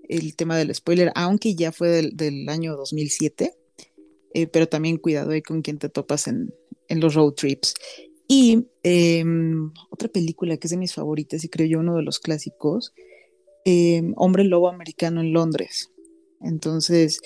el 0.07 0.35
tema 0.35 0.57
del 0.57 0.73
spoiler, 0.73 1.11
aunque 1.15 1.55
ya 1.55 1.71
fue 1.71 1.89
del, 1.89 2.15
del 2.15 2.47
año 2.47 2.77
2007, 2.77 3.53
eh, 4.33 4.47
pero 4.47 4.69
también 4.69 4.97
cuidado 4.97 5.31
ahí 5.31 5.41
con 5.41 5.61
quien 5.61 5.77
te 5.79 5.89
topas 5.89 6.27
en, 6.27 6.53
en 6.87 6.99
los 6.99 7.15
road 7.15 7.33
trips. 7.33 7.73
Y 8.27 8.67
eh, 8.83 9.23
otra 9.89 10.09
película 10.09 10.57
que 10.57 10.67
es 10.67 10.71
de 10.71 10.77
mis 10.77 10.93
favoritas 10.93 11.43
y 11.43 11.49
creo 11.49 11.67
yo 11.67 11.79
uno 11.79 11.95
de 11.95 12.03
los 12.03 12.19
clásicos, 12.19 12.93
eh, 13.63 14.01
Hombre 14.15 14.43
Lobo 14.43 14.69
Americano 14.69 15.21
en 15.21 15.33
Londres. 15.33 15.91
Entonces, 16.41 17.19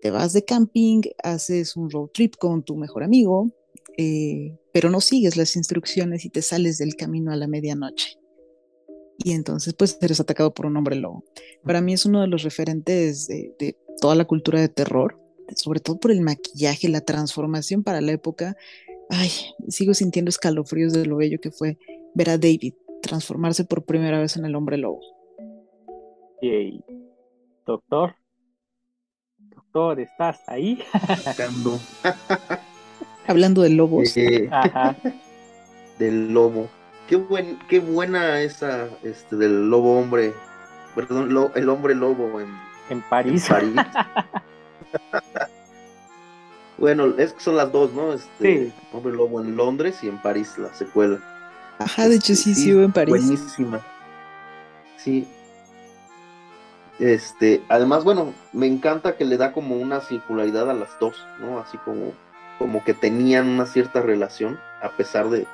te 0.00 0.10
vas 0.10 0.32
de 0.32 0.44
camping, 0.44 1.02
haces 1.22 1.76
un 1.76 1.90
road 1.90 2.08
trip 2.12 2.36
con 2.36 2.62
tu 2.62 2.76
mejor 2.76 3.04
amigo, 3.04 3.50
eh, 3.96 4.56
pero 4.72 4.90
no 4.90 5.00
sigues 5.00 5.36
las 5.36 5.56
instrucciones 5.56 6.24
y 6.24 6.30
te 6.30 6.42
sales 6.42 6.78
del 6.78 6.94
camino 6.94 7.32
a 7.32 7.36
la 7.36 7.48
medianoche. 7.48 8.18
Y 9.18 9.32
entonces, 9.32 9.74
pues, 9.74 9.98
eres 10.00 10.20
atacado 10.20 10.54
por 10.54 10.66
un 10.66 10.76
hombre 10.76 10.96
lobo. 10.96 11.24
Para 11.64 11.80
mí 11.80 11.92
es 11.92 12.06
uno 12.06 12.20
de 12.20 12.28
los 12.28 12.42
referentes 12.42 13.26
de, 13.26 13.52
de 13.58 13.76
toda 14.00 14.14
la 14.14 14.24
cultura 14.24 14.60
de 14.60 14.68
terror, 14.68 15.18
sobre 15.56 15.80
todo 15.80 15.98
por 15.98 16.12
el 16.12 16.20
maquillaje, 16.20 16.88
la 16.88 17.00
transformación 17.00 17.82
para 17.82 18.00
la 18.00 18.12
época. 18.12 18.56
Ay, 19.10 19.30
sigo 19.68 19.94
sintiendo 19.94 20.28
escalofríos 20.28 20.92
de 20.92 21.06
lo 21.06 21.16
bello 21.16 21.40
que 21.40 21.50
fue 21.50 21.78
ver 22.14 22.30
a 22.30 22.38
David 22.38 22.74
transformarse 23.02 23.64
por 23.64 23.84
primera 23.84 24.20
vez 24.20 24.36
en 24.36 24.44
el 24.44 24.54
hombre 24.54 24.76
lobo. 24.76 25.00
Yay. 26.42 26.84
Doctor, 27.66 28.14
doctor, 29.38 30.00
¿estás 30.00 30.40
ahí? 30.46 30.82
Hablando 33.26 33.62
de 33.62 33.70
lobos. 33.70 34.16
Eh, 34.16 34.48
Ajá. 34.50 34.96
del 35.98 36.32
lobo. 36.32 36.68
Qué, 37.08 37.16
buen, 37.16 37.58
qué 37.68 37.80
buena 37.80 38.42
esa 38.42 38.88
este, 39.02 39.36
del 39.36 39.70
lobo 39.70 39.98
hombre. 39.98 40.32
Perdón, 40.94 41.32
lo- 41.32 41.54
el 41.54 41.68
hombre 41.68 41.94
lobo 41.94 42.40
en, 42.40 42.48
En 42.90 42.98
en 42.98 43.02
París. 43.08 43.48
Bueno, 46.78 47.14
es 47.18 47.32
que 47.32 47.40
son 47.40 47.56
las 47.56 47.70
dos, 47.72 47.92
¿no? 47.92 48.12
Este, 48.12 48.66
Sí. 48.68 48.72
Hombre 48.92 49.12
lobo 49.12 49.40
en 49.40 49.56
Londres 49.56 49.98
y 50.02 50.08
en 50.08 50.18
París, 50.22 50.54
la 50.58 50.72
secuela. 50.74 51.18
Ajá, 51.78 52.08
de 52.08 52.16
hecho 52.16 52.34
sí, 52.34 52.50
Este, 52.52 52.62
sí, 52.62 52.74
hubo 52.74 52.82
en 52.82 52.92
París. 52.92 53.10
Buenísima. 53.10 53.80
Sí. 54.96 55.26
Este, 56.98 57.62
además, 57.68 58.02
bueno, 58.04 58.34
me 58.52 58.66
encanta 58.66 59.16
que 59.16 59.24
le 59.24 59.36
da 59.36 59.52
como 59.52 59.76
una 59.76 60.00
circularidad 60.00 60.68
a 60.68 60.74
las 60.74 60.98
dos, 60.98 61.14
¿no? 61.40 61.60
Así 61.60 61.78
como, 61.78 62.12
como 62.58 62.82
que 62.84 62.92
tenían 62.94 63.48
una 63.48 63.66
cierta 63.66 64.00
relación, 64.02 64.58
a 64.82 64.90
pesar 64.90 65.30
de 65.30 65.46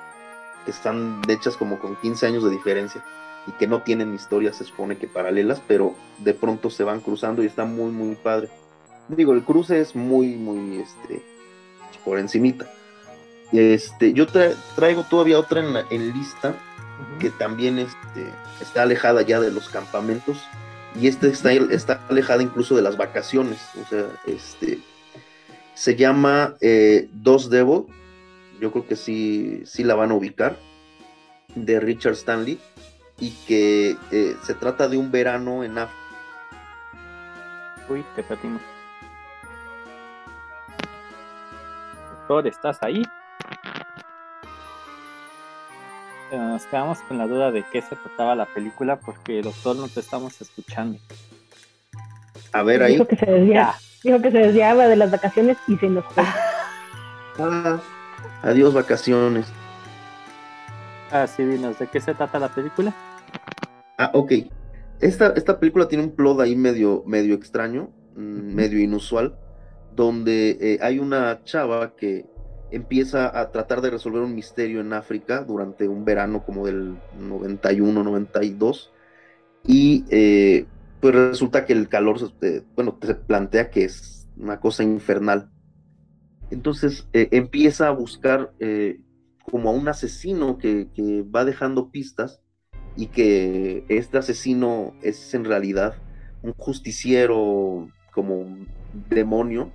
que 0.65 0.71
están 0.71 1.21
hechas 1.29 1.57
como 1.59 1.79
con 1.79 1.97
15 1.97 2.27
años 2.27 2.45
de 2.45 2.51
diferencia. 2.51 3.03
y 3.47 3.53
que 3.53 3.67
no 3.67 3.83
tienen 3.83 4.15
historias, 4.15 4.57
se 4.57 4.65
supone 4.65 4.97
que 4.97 5.07
paralelas, 5.07 5.61
pero 5.69 5.95
de 6.17 6.33
pronto 6.33 6.71
se 6.71 6.83
van 6.83 7.01
cruzando 7.01 7.43
y 7.43 7.47
está 7.47 7.67
muy, 7.67 7.93
muy 7.93 8.15
padre. 8.15 8.49
Digo, 9.09 9.33
el 9.33 9.43
cruce 9.43 9.81
es 9.81 9.95
muy, 9.95 10.29
muy, 10.37 10.81
este, 10.81 11.23
por 12.05 12.19
encimita. 12.19 12.71
Este, 13.53 14.13
yo 14.13 14.27
tra- 14.27 14.55
traigo 14.75 15.05
todavía 15.05 15.39
otra 15.39 15.61
en, 15.61 15.75
la- 15.75 15.85
en 15.91 16.13
lista 16.13 16.55
que 17.19 17.31
también 17.31 17.79
este, 17.79 18.27
está 18.61 18.83
alejada 18.83 19.23
ya 19.23 19.41
de 19.41 19.51
los 19.51 19.69
campamentos 19.69 20.39
y 21.01 21.09
esta 21.09 21.27
está, 21.27 21.53
está 21.53 22.01
alejada 22.09 22.43
incluso 22.43 22.75
de 22.77 22.83
las 22.83 22.97
vacaciones. 22.97 23.59
O 23.85 23.89
sea, 23.89 24.07
este, 24.27 24.79
se 25.75 25.97
llama 25.97 26.55
eh, 26.61 27.09
Dos 27.13 27.51
Devil, 27.51 27.85
yo 28.61 28.73
creo 28.73 28.87
que 28.87 28.97
sí, 28.97 29.63
sí 29.67 29.85
la 29.85 29.95
van 29.95 30.13
a 30.13 30.15
ubicar, 30.15 30.57
de 31.55 31.79
Richard 31.79 32.15
Stanley, 32.15 32.59
y 33.21 33.31
que 33.47 33.97
eh, 34.11 34.37
se 34.45 34.55
trata 34.55 34.89
de 34.89 34.97
un 34.97 35.13
verano 35.13 35.63
en 35.63 35.79
África. 35.79 36.01
Uy, 37.89 38.05
te 38.17 38.23
perdimos. 38.23 38.63
Doctor, 42.25 42.47
¿estás 42.47 42.79
ahí? 42.81 43.03
Pero 46.31 46.43
nos 46.43 46.65
quedamos 46.65 46.99
con 47.01 47.19
la 47.19 47.27
duda 47.27 47.53
de 47.53 47.63
qué 47.71 47.83
se 47.83 47.97
trataba 47.97 48.35
la 48.35 48.47
película 48.47 48.97
porque, 48.97 49.43
doctor, 49.43 49.77
no 49.77 49.89
te 49.89 50.01
estamos 50.01 50.41
escuchando. 50.41 50.99
A 52.53 52.63
ver 52.63 52.83
ahí. 52.83 52.93
Dijo 52.95 53.07
que 53.07 53.17
se 53.17 53.27
desviaba, 53.27 53.75
dijo 54.03 54.23
que 54.23 54.31
se 54.31 54.39
desviaba 54.39 54.89
de 54.89 54.97
las 54.97 55.11
vacaciones 55.11 55.59
y 55.69 55.77
se 55.77 55.87
nos 55.87 56.03
fue. 56.15 56.25
Ah, 57.41 57.79
adiós 58.43 58.73
vacaciones. 58.73 59.53
Ah, 61.11 61.27
sí, 61.27 61.45
dinos, 61.45 61.79
¿de 61.79 61.89
qué 61.89 62.01
se 62.01 62.15
trata 62.15 62.39
la 62.39 62.49
película? 62.49 62.95
Ah, 63.99 64.13
ok. 64.15 64.33
Esta, 65.01 65.35
esta 65.37 65.61
película 65.61 65.89
tiene 65.89 66.05
un 66.05 66.17
plot 66.17 66.41
ahí 66.41 66.57
medio, 66.57 67.03
medio 67.07 67.35
extraño, 67.35 67.91
mm, 68.17 68.55
medio 68.55 68.81
inusual, 68.81 69.37
donde 69.95 70.59
eh, 70.61 70.79
hay 70.83 70.99
una 70.99 71.43
chava 71.45 71.95
que 71.97 72.27
empieza 72.71 73.39
a 73.39 73.51
tratar 73.53 73.81
de 73.81 73.91
resolver 73.91 74.23
un 74.23 74.35
misterio 74.35 74.81
en 74.81 74.93
África 74.93 75.45
durante 75.45 75.89
un 75.89 76.05
verano 76.05 76.45
como 76.45 76.67
del 76.67 77.03
91, 77.13 78.03
92, 78.05 78.93
y 79.65 80.05
eh, 80.11 80.67
pues 81.01 81.15
resulta 81.15 81.65
que 81.67 81.73
el 81.75 81.89
calor, 81.89 82.19
se- 82.19 82.35
eh, 82.59 82.63
bueno, 82.77 82.99
se 83.03 83.15
plantea 83.15 83.71
que 83.71 83.85
es 83.85 84.29
una 84.37 84.61
cosa 84.61 84.83
infernal. 84.85 85.51
Entonces 86.51 87.09
empieza 87.13 87.89
a 87.89 87.93
buscar 87.93 88.53
como 89.51 89.71
a 89.71 89.73
un 89.73 89.89
asesino 89.89 90.59
que, 90.59 90.91
que 90.95 91.23
va 91.23 91.45
dejando 91.45 91.91
pistas 91.91 92.41
y 92.97 93.09
que 93.09 93.85
este 93.89 94.19
asesino 94.19 94.95
es 95.03 95.35
en 95.35 95.45
realidad 95.45 95.95
un 96.43 96.53
justiciero 96.55 97.89
como 98.13 98.39
un 98.39 98.69
demonio 99.11 99.73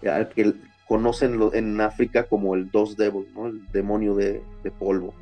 que 0.00 0.54
conocen 0.88 1.40
en 1.52 1.80
África 1.80 2.24
como 2.24 2.54
el 2.54 2.70
Dos 2.70 2.96
Devil, 2.96 3.26
¿no? 3.34 3.46
el 3.48 3.70
demonio 3.72 4.14
de, 4.14 4.42
de 4.62 4.70
polvo. 4.70 5.14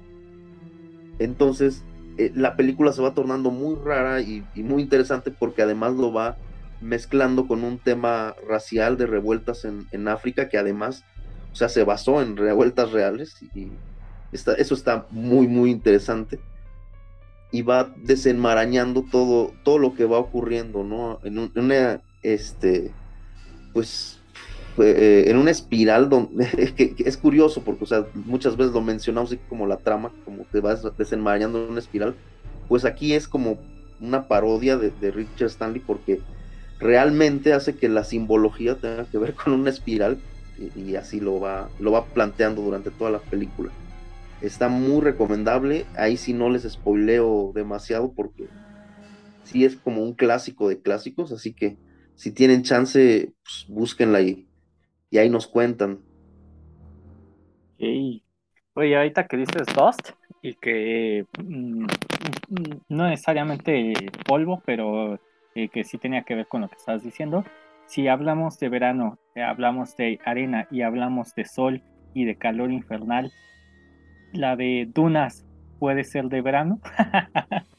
Entonces, 1.19 1.83
eh, 2.19 2.33
la 2.35 2.57
película 2.57 2.93
se 2.93 3.03
va 3.03 3.15
tornando 3.15 3.51
muy 3.51 3.77
rara 3.77 4.21
y, 4.21 4.45
y 4.55 4.63
muy 4.63 4.83
interesante 4.83 5.31
porque 5.31 5.63
además 5.63 5.95
lo 5.95 6.13
va 6.13 6.37
mezclando 6.81 7.47
con 7.47 7.65
un 7.65 7.79
tema 7.79 8.35
racial 8.49 8.97
de 8.97 9.07
revueltas 9.07 9.65
en, 9.65 9.87
en 9.91 10.09
África 10.09 10.49
que 10.49 10.59
además, 10.59 11.05
o 11.53 11.55
sea, 11.57 11.69
se 11.69 11.85
basó 11.85 12.21
en 12.21 12.37
revueltas 12.37 12.93
reales 12.93 13.41
y 13.55 13.69
está, 14.33 14.55
eso 14.55 14.75
está 14.75 15.07
muy, 15.11 15.47
muy 15.49 15.71
interesante 15.71 16.41
y 17.51 17.63
va 17.63 17.93
desenmarañando 17.97 19.05
todo, 19.11 19.53
todo 19.63 19.79
lo 19.79 19.95
que 19.95 20.05
va 20.05 20.19
ocurriendo, 20.19 20.83
¿no? 20.83 21.21
En, 21.23 21.39
un- 21.39 21.53
en 21.55 21.65
una, 21.65 22.03
este, 22.23 22.93
pues, 23.73 24.21
eh, 24.79 25.25
en 25.29 25.37
una 25.37 25.51
espiral 25.51 26.09
donde, 26.09 26.49
es 26.99 27.17
curioso 27.17 27.63
porque, 27.63 27.85
muchas 28.15 28.57
veces 28.57 28.73
lo 28.73 28.81
mencionamos 28.81 29.37
como 29.49 29.67
la 29.67 29.77
trama, 29.77 30.11
como 30.25 30.47
que 30.51 30.61
vas 30.61 30.83
desenmarañando 30.97 31.65
en 31.65 31.71
una 31.71 31.81
espiral, 31.81 32.15
pues 32.69 32.85
aquí 32.85 33.13
es 33.13 33.29
como 33.29 33.59
una 34.01 34.27
parodia 34.27 34.77
de, 34.77 35.11
Richard 35.11 35.49
Stanley 35.49 35.81
porque 35.81 36.21
realmente 36.81 37.53
hace 37.53 37.77
que 37.77 37.89
la 37.89 38.05
simbología 38.05 38.77
tenga 38.77 39.05
que 39.05 39.19
ver 39.19 39.35
con 39.45 39.53
una 39.53 39.71
espiral 39.71 40.19
y, 40.59 40.81
y 40.81 40.97
así 40.97 41.21
lo 41.21 41.41
va, 41.41 41.69
lo 41.79 41.93
va 41.93 42.07
planteando 42.07 42.63
durante 42.63 42.91
toda 42.91 43.11
la 43.11 43.19
película. 43.19 43.71
Está 44.41 44.69
muy 44.69 45.01
recomendable. 45.01 45.87
Ahí 45.97 46.17
sí 46.17 46.33
no 46.33 46.51
les 46.51 46.65
spoileo 46.71 47.53
demasiado 47.55 48.13
porque 48.13 48.49
sí 49.45 49.65
es 49.65 49.77
como 49.77 50.03
un 50.03 50.15
clásico 50.15 50.69
de 50.69 50.81
clásicos. 50.81 51.33
Así 51.33 51.55
que 51.55 51.79
si 52.15 52.31
tienen 52.31 52.63
chance, 52.63 53.33
pues, 53.43 53.67
búsquenla 53.69 54.21
y, 54.21 54.47
y 55.15 55.19
ahí 55.19 55.31
nos 55.31 55.47
cuentan. 55.47 56.01
Oye, 58.75 58.97
ahorita 58.97 59.29
que 59.29 59.37
dices 59.37 59.67
Dust 59.77 60.11
y 60.43 60.55
que 60.55 61.25
mm, 61.39 61.85
mm, 61.85 61.87
no 62.89 63.09
necesariamente 63.09 63.93
polvo, 64.27 64.61
pero 64.67 65.21
eh, 65.55 65.69
que 65.69 65.85
sí 65.85 65.99
tenía 65.99 66.25
que 66.25 66.35
ver 66.35 66.49
con 66.49 66.63
lo 66.63 66.69
que 66.69 66.75
estabas 66.77 67.05
diciendo. 67.05 67.45
Si 67.87 68.09
hablamos 68.09 68.59
de 68.59 68.69
verano, 68.69 69.19
eh, 69.37 69.43
hablamos 69.43 69.97
de 69.97 70.19
arena 70.25 70.67
y 70.73 70.83
hablamos 70.83 71.33
de 71.37 71.45
sol 71.45 71.83
y 72.13 72.25
de 72.25 72.37
calor 72.37 72.73
infernal, 72.73 73.31
la 74.33 74.57
de 74.57 74.89
dunas 74.93 75.45
puede 75.79 76.03
ser 76.03 76.25
de 76.25 76.41
verano. 76.41 76.81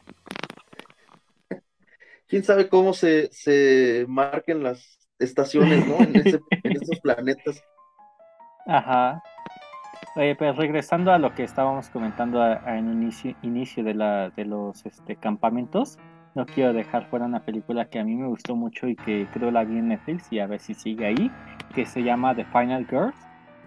¿Quién 2.27 2.43
sabe 2.43 2.69
cómo 2.69 2.93
se, 2.93 3.29
se 3.31 4.05
marquen 4.07 4.63
las 4.63 4.99
estaciones, 5.19 5.85
¿no? 5.85 6.03
En, 6.03 6.17
ese- 6.17 6.39
esos 6.75 6.99
planetas. 6.99 7.63
Ajá. 8.65 9.21
Pues 10.13 10.55
regresando 10.55 11.11
a 11.11 11.19
lo 11.19 11.33
que 11.33 11.43
estábamos 11.43 11.89
comentando 11.89 12.41
en 12.65 12.91
inicio, 12.91 13.35
inicio 13.41 13.83
de, 13.83 13.93
la, 13.93 14.29
de 14.29 14.45
los 14.45 14.85
este, 14.85 15.17
campamentos, 15.17 15.97
no 16.35 16.45
quiero 16.45 16.73
dejar 16.73 17.05
fuera 17.09 17.25
una 17.25 17.43
película 17.43 17.89
que 17.89 17.99
a 17.99 18.03
mí 18.03 18.15
me 18.15 18.27
gustó 18.27 18.55
mucho 18.55 18.87
y 18.87 18.95
que 18.95 19.27
creo 19.33 19.51
la 19.51 19.63
vi 19.63 19.77
en 19.77 19.89
Netflix 19.89 20.31
y 20.31 20.39
a 20.39 20.47
ver 20.47 20.59
si 20.59 20.73
sigue 20.73 21.05
ahí, 21.05 21.31
que 21.73 21.85
se 21.85 22.03
llama 22.03 22.35
The 22.35 22.45
Final 22.45 22.85
Girls 22.87 23.15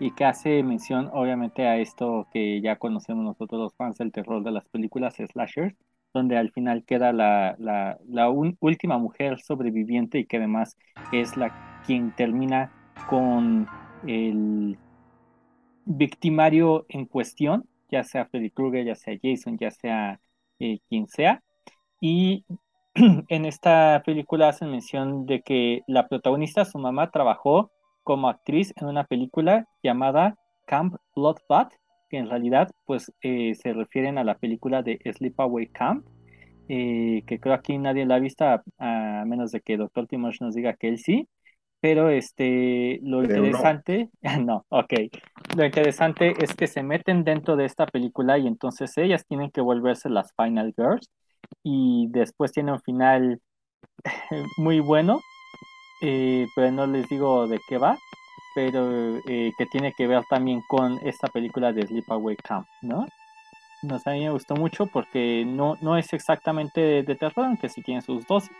y 0.00 0.12
que 0.12 0.24
hace 0.24 0.62
mención 0.62 1.10
obviamente 1.12 1.66
a 1.66 1.76
esto 1.78 2.28
que 2.32 2.60
ya 2.60 2.76
conocemos 2.76 3.24
nosotros 3.24 3.60
los 3.60 3.74
fans 3.74 3.98
del 3.98 4.12
terror 4.12 4.42
de 4.42 4.52
las 4.52 4.66
películas 4.68 5.16
slashers, 5.16 5.74
donde 6.14 6.36
al 6.36 6.50
final 6.50 6.84
queda 6.84 7.12
la, 7.12 7.56
la, 7.58 7.98
la 8.06 8.30
última 8.30 8.98
mujer 8.98 9.40
sobreviviente 9.40 10.18
y 10.18 10.26
que 10.26 10.36
además 10.36 10.76
es 11.12 11.36
la 11.36 11.82
quien 11.86 12.14
termina 12.14 12.72
con 13.06 13.66
el 14.06 14.78
victimario 15.84 16.86
en 16.88 17.06
cuestión, 17.06 17.64
ya 17.90 18.04
sea 18.04 18.26
Freddy 18.26 18.50
Krueger, 18.50 18.84
ya 18.84 18.94
sea 18.94 19.18
Jason, 19.22 19.58
ya 19.58 19.70
sea 19.70 20.20
eh, 20.58 20.78
quien 20.88 21.08
sea. 21.08 21.42
Y 22.00 22.44
en 22.94 23.44
esta 23.44 24.02
película 24.04 24.48
hacen 24.48 24.70
mención 24.70 25.26
de 25.26 25.40
que 25.42 25.82
la 25.86 26.08
protagonista, 26.08 26.64
su 26.64 26.78
mamá, 26.78 27.10
trabajó 27.10 27.70
como 28.04 28.28
actriz 28.28 28.72
en 28.76 28.86
una 28.88 29.04
película 29.04 29.66
llamada 29.82 30.36
Camp 30.66 30.96
Bloodbath, 31.14 31.72
que 32.10 32.18
en 32.18 32.28
realidad 32.28 32.70
pues 32.86 33.12
eh, 33.22 33.54
se 33.54 33.72
refieren 33.72 34.18
a 34.18 34.24
la 34.24 34.36
película 34.36 34.82
de 34.82 34.98
Sleepaway 35.04 35.66
Camp, 35.68 36.06
eh, 36.68 37.22
que 37.26 37.40
creo 37.40 37.54
aquí 37.54 37.78
nadie 37.78 38.06
la 38.06 38.16
ha 38.16 38.18
visto, 38.18 38.44
a, 38.44 38.62
a 38.78 39.24
menos 39.26 39.52
de 39.52 39.60
que 39.60 39.74
el 39.74 39.80
doctor 39.80 40.06
Timosh 40.06 40.40
nos 40.40 40.54
diga 40.54 40.74
que 40.74 40.88
él 40.88 40.98
sí. 40.98 41.28
Pero 41.80 42.10
este, 42.10 42.98
lo 43.02 43.22
Pero 43.22 43.42
no. 43.42 43.46
interesante, 43.46 44.10
no, 44.44 44.64
ok. 44.68 44.94
Lo 45.56 45.64
interesante 45.64 46.34
es 46.42 46.54
que 46.54 46.66
se 46.66 46.82
meten 46.82 47.24
dentro 47.24 47.56
de 47.56 47.66
esta 47.66 47.86
película 47.86 48.36
y 48.38 48.46
entonces 48.46 48.96
ellas 48.98 49.24
tienen 49.26 49.50
que 49.50 49.60
volverse 49.60 50.08
las 50.08 50.32
Final 50.36 50.74
Girls 50.76 51.08
y 51.62 52.08
después 52.10 52.52
tiene 52.52 52.72
un 52.72 52.80
final 52.80 53.40
muy 54.58 54.80
bueno, 54.80 55.20
eh, 56.02 56.46
pero 56.54 56.72
no 56.72 56.86
les 56.86 57.08
digo 57.08 57.46
de 57.46 57.60
qué 57.68 57.78
va, 57.78 57.96
pero 58.54 59.18
eh, 59.28 59.52
que 59.56 59.66
tiene 59.66 59.92
que 59.96 60.06
ver 60.06 60.22
también 60.28 60.62
con 60.68 60.98
esta 61.04 61.28
película 61.28 61.72
de 61.72 61.86
Sleepaway 61.86 62.36
Camp, 62.36 62.66
¿no? 62.82 63.06
Nos, 63.82 64.04
a 64.08 64.10
mí 64.10 64.24
me 64.24 64.30
gustó 64.30 64.56
mucho 64.56 64.86
porque 64.86 65.44
no, 65.46 65.76
no 65.80 65.96
es 65.96 66.12
exactamente 66.12 67.04
de 67.04 67.14
terror, 67.14 67.46
aunque 67.46 67.68
sí 67.68 67.82
tiene 67.82 68.02
sus 68.02 68.26
dosis, 68.26 68.50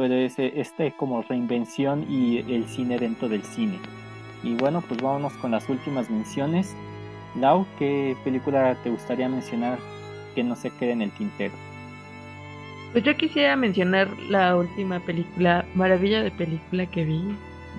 pero 0.00 0.14
es 0.14 0.38
eh, 0.38 0.54
este 0.56 0.92
como 0.92 1.20
reinvención 1.20 2.06
y 2.08 2.38
el 2.38 2.64
cine 2.64 2.98
dentro 2.98 3.28
del 3.28 3.42
cine. 3.42 3.78
Y 4.42 4.54
bueno, 4.54 4.80
pues 4.80 5.02
vámonos 5.02 5.34
con 5.34 5.50
las 5.50 5.68
últimas 5.68 6.08
menciones. 6.08 6.74
Lau, 7.38 7.66
¿qué 7.78 8.16
película 8.24 8.74
te 8.82 8.88
gustaría 8.88 9.28
mencionar 9.28 9.78
que 10.34 10.42
no 10.42 10.56
se 10.56 10.70
quede 10.70 10.92
en 10.92 11.02
el 11.02 11.10
tintero? 11.10 11.52
Pues 12.92 13.04
yo 13.04 13.14
quisiera 13.14 13.56
mencionar 13.56 14.08
la 14.30 14.56
última 14.56 15.00
película, 15.00 15.66
maravilla 15.74 16.22
de 16.22 16.30
película 16.30 16.86
que 16.86 17.04
vi, 17.04 17.22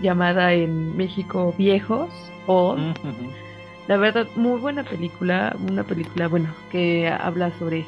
llamada 0.03 0.53
en 0.53 0.95
México 0.95 1.55
Viejos 1.57 2.11
o 2.45 2.77
la 3.87 3.97
verdad 3.97 4.27
muy 4.35 4.59
buena 4.59 4.83
película, 4.83 5.55
una 5.67 5.83
película 5.83 6.27
bueno 6.27 6.53
que 6.71 7.09
habla 7.09 7.51
sobre 7.57 7.87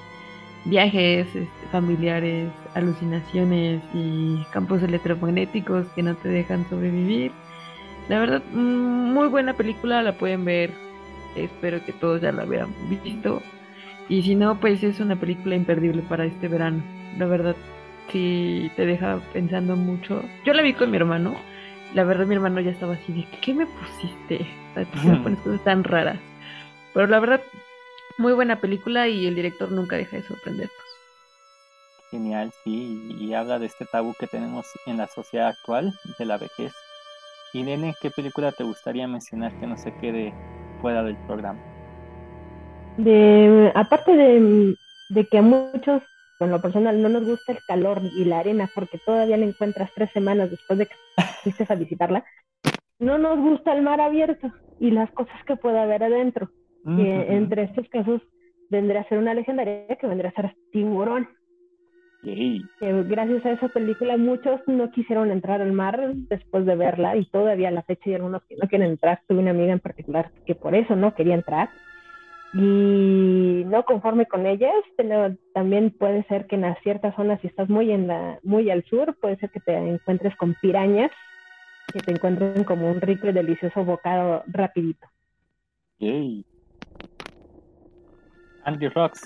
viajes 0.66 1.28
este, 1.28 1.68
familiares, 1.72 2.50
alucinaciones 2.74 3.82
y 3.94 4.44
campos 4.52 4.82
electromagnéticos 4.82 5.88
que 5.90 6.04
no 6.04 6.16
te 6.16 6.30
dejan 6.30 6.68
sobrevivir. 6.70 7.32
La 8.10 8.20
verdad, 8.20 8.42
mm, 8.52 9.14
muy 9.14 9.28
buena 9.28 9.54
película, 9.54 10.02
la 10.02 10.14
pueden 10.14 10.46
ver. 10.46 10.72
Espero 11.36 11.84
que 11.84 11.94
todos 11.94 12.22
ya 12.22 12.32
la 12.32 12.44
hayan 12.44 12.74
visto. 13.04 13.42
Y 14.10 14.22
si 14.22 14.36
no, 14.36 14.60
pues 14.60 14.84
es 14.84 15.00
una 15.00 15.16
película 15.16 15.56
imperdible 15.56 16.02
para 16.04 16.26
este 16.26 16.48
verano. 16.48 16.84
La 17.18 17.26
verdad, 17.26 17.56
sí 18.12 18.70
te 18.76 18.86
deja 18.86 19.20
pensando 19.32 19.76
mucho. 19.76 20.24
Yo 20.46 20.54
la 20.54 20.62
vi 20.62 20.74
con 20.74 20.92
mi 20.92 20.98
hermano. 20.98 21.36
La 21.94 22.04
verdad, 22.04 22.26
mi 22.26 22.36
hermano 22.36 22.60
ya 22.60 22.72
estaba 22.72 22.94
así 22.94 23.14
de, 23.14 23.26
¿qué 23.42 23.54
me 23.54 23.66
pusiste? 23.66 24.46
Me 25.06 25.16
pones 25.18 25.40
cosas 25.40 25.64
tan 25.64 25.84
raras. 25.84 26.20
Pero 26.94 27.08
la 27.08 27.20
verdad, 27.20 27.42
muy 28.18 28.34
buena 28.34 28.60
película 28.60 29.08
y 29.08 29.26
el 29.28 29.36
director 29.36 29.72
nunca 29.72 29.96
deja 29.96 30.18
de 30.18 30.24
sorprendernos. 30.24 30.76
Genial, 32.12 32.52
sí, 32.64 33.16
y 33.20 33.34
habla 33.34 33.58
de 33.58 33.66
este 33.66 33.86
tabú 33.86 34.14
que 34.20 34.28
tenemos 34.28 34.68
en 34.86 34.98
la 34.98 35.08
sociedad 35.08 35.48
actual 35.48 35.94
de 36.20 36.26
la 36.26 36.38
vejez. 36.38 36.74
Y 37.54 37.64
Nene, 37.64 37.96
¿qué 38.02 38.12
película 38.12 38.52
te 38.52 38.64
gustaría 38.64 39.08
mencionar 39.08 39.52
que 39.60 39.68
no 39.68 39.78
se 39.78 39.94
quede 39.96 40.34
fuera 40.82 41.04
del 41.04 41.18
programa? 41.26 41.60
De, 42.98 43.72
aparte 43.74 44.16
de, 44.16 44.76
de 45.10 45.26
que 45.26 45.38
a 45.40 45.42
muchos, 45.42 46.04
con 46.38 46.52
lo 46.52 46.62
personal, 46.62 47.02
no 47.02 47.10
nos 47.10 47.26
gusta 47.26 47.54
el 47.54 47.60
calor 47.68 48.02
y 48.04 48.26
la 48.26 48.40
arena 48.40 48.70
porque 48.76 49.00
todavía 49.00 49.38
la 49.38 49.46
encuentras 49.46 49.92
tres 49.96 50.12
semanas 50.12 50.52
después 50.52 50.78
de 50.80 50.86
que 50.86 50.96
fuiste 51.44 51.66
a 51.68 51.76
visitarla, 51.76 52.24
no 53.00 53.18
nos 53.18 53.40
gusta 53.40 53.74
el 53.74 53.82
mar 53.82 54.02
abierto 54.02 54.52
y 54.80 54.92
las 54.92 55.12
cosas 55.12 55.44
que 55.46 55.56
puede 55.56 55.80
haber 55.80 56.04
adentro. 56.04 56.50
Mm, 56.84 57.00
Y 57.00 57.10
entre 57.10 57.64
estos 57.64 57.88
casos 57.90 58.22
vendría 58.70 59.02
a 59.02 59.10
ser 59.10 59.18
una 59.18 59.34
legendaria 59.34 59.96
que 60.00 60.08
vendría 60.08 60.32
a 60.32 60.42
ser 60.42 60.56
Tiburón. 60.72 61.28
Yay. 62.24 62.62
Gracias 62.80 63.46
a 63.46 63.52
esa 63.52 63.68
película 63.68 64.16
muchos 64.16 64.62
no 64.68 64.90
quisieron 64.92 65.30
entrar 65.30 65.62
al 65.62 65.74
mar 65.74 66.14
después 66.14 66.66
de 66.66 66.76
verla 66.76 67.18
y 67.18 67.26
todavía 67.26 67.68
a 67.68 67.72
la 67.72 67.84
fecha 67.84 68.04
hay 68.06 68.16
algunos 68.16 68.44
que 68.46 68.56
no 68.56 68.68
quieren 68.70 68.92
entrar. 68.92 69.22
Tuve 69.28 69.40
una 69.40 69.52
amiga 69.52 69.74
en 69.74 69.80
particular 69.80 70.32
que 70.46 70.56
por 70.56 70.74
eso 70.74 70.96
no 70.96 71.14
quería 71.16 71.36
entrar 71.36 71.70
y 72.54 73.64
no 73.66 73.84
conforme 73.84 74.28
con 74.28 74.46
ellas, 74.46 74.74
pero 74.96 75.36
también 75.54 75.90
puede 75.90 76.24
ser 76.26 76.46
que 76.46 76.56
en 76.56 76.76
ciertas 76.84 77.16
zonas, 77.16 77.42
si 77.42 77.48
estás 77.48 77.68
muy 77.68 77.92
en 77.92 78.08
la, 78.08 78.40
muy 78.44 78.70
al 78.70 78.84
sur, 78.86 79.18
puede 79.20 79.38
ser 79.38 79.50
que 79.50 79.60
te 79.60 79.76
encuentres 79.76 80.36
con 80.36 80.54
pirañas, 80.62 81.12
que 81.92 82.00
te 82.00 82.12
encuentren 82.12 82.64
como 82.64 82.92
un 82.92 83.02
rico 83.02 83.28
y 83.28 83.34
delicioso 83.34 83.84
bocado 83.84 84.44
rapidito. 84.48 85.08
Yay. 85.98 86.46
Andy 88.66 88.88
Rocks, 88.90 89.22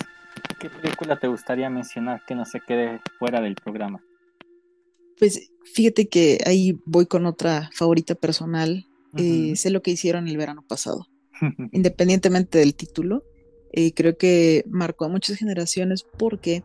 ¿qué 0.60 0.70
película 0.70 1.20
te 1.20 1.28
gustaría 1.28 1.70
mencionar 1.70 2.24
que 2.26 2.36
no 2.36 2.46
se 2.46 2.60
quede 2.60 3.02
fuera 3.20 3.42
del 3.42 3.56
programa? 3.56 4.04
Pues 5.20 5.52
fíjate 5.74 6.08
que 6.08 6.40
ahí 6.46 6.80
voy 6.86 7.06
con 7.06 7.26
otra 7.26 7.70
favorita 7.74 8.16
personal. 8.16 8.86
Eh, 9.18 9.56
sé 9.56 9.72
lo 9.72 9.82
que 9.82 9.92
hicieron 9.92 10.28
el 10.28 10.38
verano 10.38 10.64
pasado. 10.68 11.08
Independientemente 11.72 12.60
del 12.60 12.76
título, 12.76 13.24
eh, 13.72 13.94
creo 13.94 14.18
que 14.18 14.64
marcó 14.68 15.06
a 15.06 15.10
muchas 15.10 15.38
generaciones 15.38 16.04
porque 16.04 16.64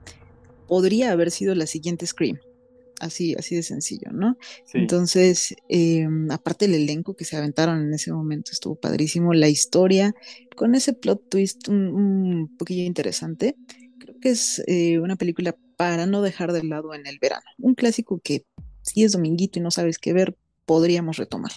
podría 0.68 1.12
haber 1.12 1.30
sido 1.30 1.54
la 1.54 1.66
siguiente 1.66 2.06
Scream. 2.06 2.38
Así, 3.02 3.34
así 3.34 3.56
de 3.56 3.64
sencillo, 3.64 4.12
¿no? 4.12 4.36
Sí. 4.64 4.78
Entonces, 4.78 5.54
eh, 5.68 6.06
aparte 6.30 6.66
el 6.66 6.74
elenco 6.74 7.14
que 7.14 7.24
se 7.24 7.36
aventaron 7.36 7.82
en 7.82 7.92
ese 7.92 8.12
momento 8.12 8.52
estuvo 8.52 8.76
padrísimo, 8.76 9.34
la 9.34 9.48
historia, 9.48 10.14
con 10.56 10.74
ese 10.76 10.92
plot 10.92 11.28
twist 11.28 11.68
un, 11.68 11.88
un 11.88 12.56
poquillo 12.56 12.84
interesante, 12.84 13.56
creo 13.98 14.14
que 14.20 14.30
es 14.30 14.62
eh, 14.68 15.00
una 15.00 15.16
película 15.16 15.56
para 15.76 16.06
no 16.06 16.22
dejar 16.22 16.52
de 16.52 16.62
lado 16.62 16.94
en 16.94 17.06
el 17.08 17.18
verano. 17.20 17.44
Un 17.58 17.74
clásico 17.74 18.20
que 18.22 18.44
si 18.82 19.02
es 19.02 19.12
dominguito 19.12 19.58
y 19.58 19.62
no 19.62 19.72
sabes 19.72 19.98
qué 19.98 20.12
ver, 20.12 20.36
podríamos 20.64 21.16
retomar. 21.16 21.52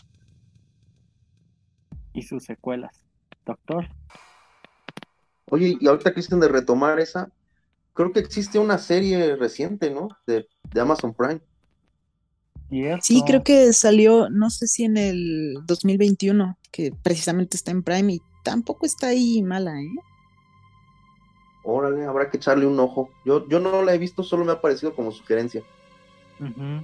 y 2.13 2.23
sus 2.23 2.43
secuelas. 2.45 3.03
Doctor, 3.45 3.88
Oye, 5.51 5.77
y 5.79 5.88
ahorita 5.88 6.12
que 6.12 6.21
dicen 6.21 6.39
de 6.39 6.47
retomar 6.47 6.99
esa, 6.99 7.29
creo 7.95 8.12
que 8.12 8.19
existe 8.19 8.60
una 8.60 8.77
serie 8.77 9.36
reciente, 9.36 9.89
¿no? 9.89 10.10
De, 10.27 10.47
de 10.71 10.81
Amazon 10.81 11.13
Prime. 11.13 11.41
Sí, 13.01 13.23
creo 13.25 13.43
que 13.43 13.71
salió, 13.73 14.29
no 14.29 14.49
sé 14.49 14.67
si 14.67 14.84
en 14.84 14.97
el 14.97 15.60
2021, 15.65 16.58
que 16.71 16.91
precisamente 16.91 17.55
está 17.55 17.71
en 17.71 17.84
Prime 17.84 18.13
y 18.13 18.21
tampoco 18.43 18.86
está 18.86 19.08
ahí 19.08 19.41
mala, 19.41 19.81
¿eh? 19.81 19.95
Órale, 21.63 22.05
habrá 22.05 22.29
que 22.29 22.38
echarle 22.38 22.67
un 22.67 22.79
ojo. 22.79 23.10
Yo, 23.23 23.47
yo 23.47 23.60
no 23.60 23.81
la 23.81 23.93
he 23.93 23.97
visto, 23.97 24.23
solo 24.23 24.45
me 24.45 24.51
ha 24.51 24.62
parecido 24.62 24.93
como 24.93 25.12
sugerencia. 25.12 25.63
Ujú. 26.39 26.84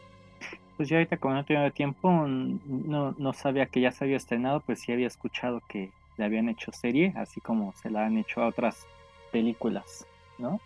Pues 0.77 0.89
yo 0.89 0.95
ahorita 0.95 1.17
como 1.17 1.35
no 1.35 1.45
tenía 1.45 1.69
tiempo, 1.71 2.09
no, 2.09 3.11
no 3.17 3.33
sabía 3.33 3.65
que 3.65 3.81
ya 3.81 3.91
se 3.91 4.05
había 4.05 4.17
estrenado, 4.17 4.61
pues 4.61 4.79
sí 4.79 4.91
había 4.91 5.07
escuchado 5.07 5.61
que 5.67 5.91
le 6.17 6.25
habían 6.25 6.47
hecho 6.47 6.71
serie, 6.71 7.13
así 7.17 7.41
como 7.41 7.73
se 7.81 7.89
la 7.89 8.05
han 8.05 8.17
hecho 8.17 8.41
a 8.41 8.47
otras 8.47 8.87
películas, 9.31 10.07
¿no? 10.37 10.59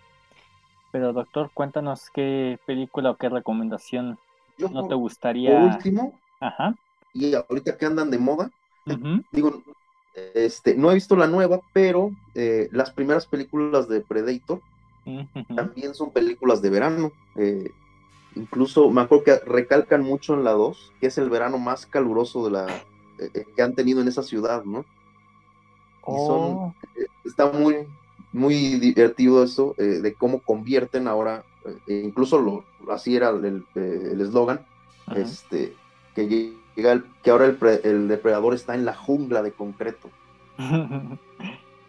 Pero 0.95 1.11
doctor, 1.11 1.51
cuéntanos 1.53 2.09
qué 2.13 2.57
película 2.65 3.11
o 3.11 3.17
qué 3.17 3.27
recomendación 3.27 4.17
Yo 4.57 4.69
no 4.69 4.79
por- 4.79 4.89
te 4.91 4.95
Por 4.95 5.01
gustaría. 5.01 5.75
último, 5.75 6.21
Ajá. 6.39 6.73
y 7.13 7.33
ahorita 7.35 7.77
que 7.77 7.85
andan 7.85 8.09
de 8.09 8.17
moda, 8.17 8.49
digo, 9.31 9.61
este, 10.33 10.75
no 10.75 10.89
he 10.89 10.93
visto 10.93 11.17
la 11.17 11.27
nueva, 11.27 11.59
pero 11.73 12.11
eh, 12.33 12.69
las 12.71 12.91
primeras 12.91 13.27
películas 13.27 13.89
de 13.89 13.99
Predator 13.99 14.61
también 15.53 15.93
son 15.93 16.11
películas 16.11 16.61
de 16.61 16.69
verano. 16.69 17.11
eh, 17.35 17.71
incluso 18.35 18.89
me 18.89 19.01
acuerdo 19.01 19.25
que 19.25 19.35
recalcan 19.45 20.01
mucho 20.03 20.33
en 20.35 20.45
la 20.45 20.51
2, 20.51 20.93
que 21.01 21.07
es 21.07 21.17
el 21.17 21.29
verano 21.29 21.57
más 21.57 21.85
caluroso 21.85 22.45
de 22.45 22.51
la 22.51 22.67
eh, 23.19 23.29
eh, 23.33 23.45
que 23.55 23.61
han 23.61 23.75
tenido 23.75 24.01
en 24.01 24.07
esa 24.07 24.23
ciudad, 24.23 24.63
¿no? 24.63 24.85
Y 26.07 26.19
son, 26.19 26.59
Oh, 26.59 26.73
está 27.23 27.51
muy, 27.51 27.87
muy 28.35 28.55
divertido 28.79 29.43
eso, 29.43 29.73
eh, 29.77 29.83
de 30.01 30.13
cómo 30.13 30.39
convierten 30.39 31.07
ahora, 31.07 31.43
eh, 31.87 32.03
incluso 32.05 32.39
lo, 32.39 32.63
así 32.91 33.15
era 33.15 33.29
el 33.29 33.63
eh, 33.75 34.09
el 34.11 34.21
eslogan, 34.21 34.59
ajá. 35.07 35.19
este, 35.19 35.73
que 36.13 36.27
llega 36.75 36.91
el- 36.91 37.05
que 37.23 37.31
ahora 37.31 37.45
el, 37.45 37.55
pre- 37.55 37.81
el 37.83 38.07
depredador 38.07 38.53
está 38.53 38.75
en 38.75 38.85
la 38.85 38.93
jungla 38.93 39.41
de 39.41 39.51
concreto. 39.51 40.09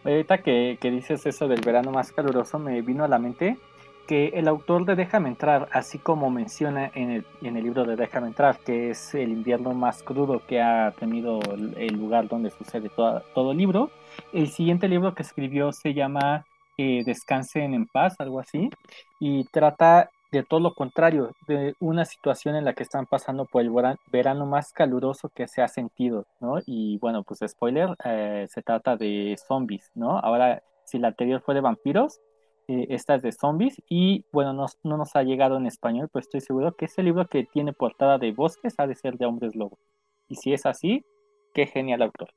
Ahorita 0.04 0.38
que, 0.38 0.78
que 0.80 0.90
dices 0.90 1.26
eso 1.26 1.48
del 1.48 1.60
verano 1.62 1.90
más 1.90 2.12
caluroso, 2.12 2.58
me 2.58 2.80
vino 2.82 3.02
a 3.04 3.08
la 3.08 3.18
mente 3.18 3.56
que 4.06 4.28
el 4.34 4.48
autor 4.48 4.84
de 4.84 4.96
Déjame 4.96 5.28
entrar, 5.28 5.68
así 5.72 5.98
como 5.98 6.30
menciona 6.30 6.90
en 6.94 7.10
el, 7.10 7.26
en 7.42 7.56
el 7.56 7.64
libro 7.64 7.84
de 7.84 7.96
Déjame 7.96 8.28
entrar, 8.28 8.58
que 8.58 8.90
es 8.90 9.14
el 9.14 9.30
invierno 9.30 9.74
más 9.74 10.02
crudo 10.02 10.42
que 10.46 10.60
ha 10.62 10.92
tenido 10.98 11.40
el, 11.52 11.74
el 11.76 11.94
lugar 11.94 12.28
donde 12.28 12.50
sucede 12.50 12.88
toda- 12.88 13.22
todo 13.34 13.52
el 13.52 13.58
libro, 13.58 13.90
el 14.32 14.48
siguiente 14.48 14.88
libro 14.88 15.14
que 15.14 15.22
escribió 15.22 15.72
se 15.72 15.94
llama 15.94 16.44
eh, 16.78 17.02
Descansen 17.04 17.74
en 17.74 17.86
paz, 17.86 18.14
algo 18.18 18.38
así, 18.40 18.70
y 19.18 19.44
trata 19.44 20.10
de 20.32 20.42
todo 20.42 20.60
lo 20.60 20.74
contrario, 20.74 21.30
de 21.46 21.74
una 21.80 22.04
situación 22.04 22.56
en 22.56 22.64
la 22.64 22.74
que 22.74 22.82
están 22.82 23.06
pasando 23.06 23.44
por 23.46 23.62
el 23.62 23.70
vera- 23.70 23.96
verano 24.12 24.44
más 24.44 24.72
caluroso 24.72 25.30
que 25.34 25.46
se 25.48 25.62
ha 25.62 25.68
sentido, 25.68 26.26
¿no? 26.40 26.58
Y 26.66 26.98
bueno, 26.98 27.22
pues 27.22 27.40
spoiler, 27.46 27.90
eh, 28.04 28.46
se 28.50 28.60
trata 28.62 28.96
de 28.96 29.36
zombies, 29.46 29.90
¿no? 29.94 30.18
Ahora, 30.18 30.62
si 30.84 30.98
la 30.98 31.08
anterior 31.08 31.40
fue 31.40 31.54
de 31.54 31.60
vampiros, 31.60 32.20
eh, 32.68 32.86
esta 32.90 33.14
es 33.14 33.22
de 33.22 33.32
zombies 33.32 33.80
y 33.88 34.24
bueno, 34.32 34.52
no, 34.52 34.66
no 34.82 34.96
nos 34.96 35.14
ha 35.14 35.22
llegado 35.22 35.56
en 35.56 35.66
español, 35.66 36.08
pero 36.12 36.20
estoy 36.20 36.40
seguro 36.40 36.74
que 36.74 36.86
ese 36.86 37.02
libro 37.02 37.26
que 37.28 37.44
tiene 37.44 37.72
portada 37.72 38.18
de 38.18 38.32
bosques 38.32 38.74
ha 38.78 38.86
de 38.86 38.96
ser 38.96 39.16
de 39.18 39.26
hombres 39.26 39.54
lobo. 39.54 39.78
Y 40.28 40.36
si 40.36 40.52
es 40.52 40.66
así, 40.66 41.04
qué 41.54 41.66
genial 41.66 42.02
autor. 42.02 42.30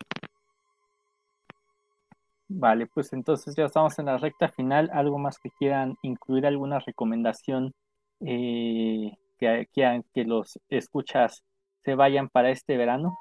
Vale, 2.48 2.88
pues 2.88 3.14
entonces 3.14 3.56
ya 3.56 3.66
estamos 3.66 3.98
en 4.00 4.08
la 4.08 4.18
recta 4.18 4.50
final. 4.50 4.90
¿Algo 4.94 5.20
más 5.20 5.38
que 5.38 5.52
quieran 5.52 5.98
incluir? 6.02 6.48
¿Alguna 6.48 6.80
recomendación 6.80 7.74
eh, 8.22 9.12
que 9.38 9.68
quieran 9.72 10.04
que 10.14 10.26
los 10.26 10.60
escuchas 10.70 11.44
se 11.84 11.96
vayan 11.96 12.28
para 12.28 12.50
este 12.50 12.76
verano? 12.76 13.18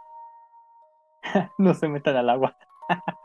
no 1.59 1.75
se 1.75 1.89
metan 1.89 2.17
al 2.17 2.31
agua. 2.31 2.57